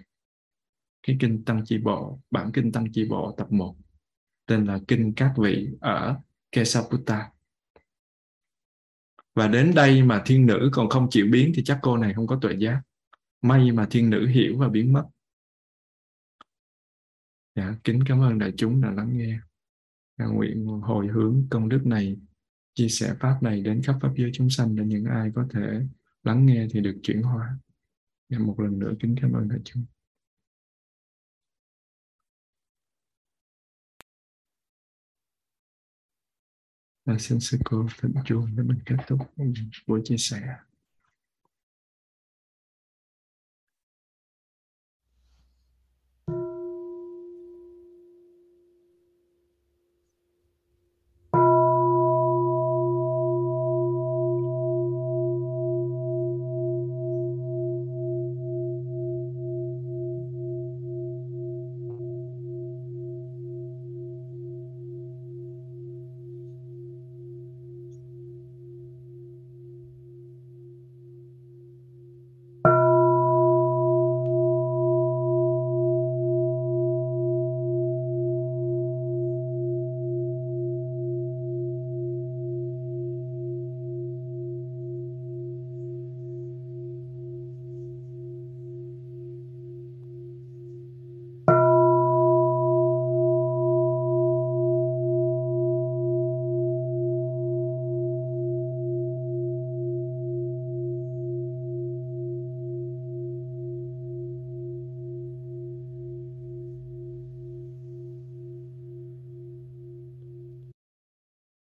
[1.07, 3.75] Cái kinh tăng chi bộ, bản kinh tăng chi bộ tập 1
[4.45, 6.15] tên là kinh các vị ở
[6.51, 7.29] Kesaputta.
[9.35, 12.27] Và đến đây mà thiên nữ còn không chịu biến thì chắc cô này không
[12.27, 12.81] có tuệ giác.
[13.41, 15.03] May mà thiên nữ hiểu và biến mất
[17.55, 19.39] dạ kính cảm ơn đại chúng đã lắng nghe.
[20.17, 22.17] À, nguyện hồi hướng công đức này
[22.73, 25.81] chia sẻ pháp này đến khắp pháp giới chúng sanh để những ai có thể
[26.23, 27.57] lắng nghe thì được chuyển hóa.
[28.29, 29.85] Dạ, một lần nữa kính cảm ơn đại chúng.
[37.05, 39.19] Và xin sư cô thỉnh chuông để mình kết thúc
[39.87, 40.57] buổi chia sẻ.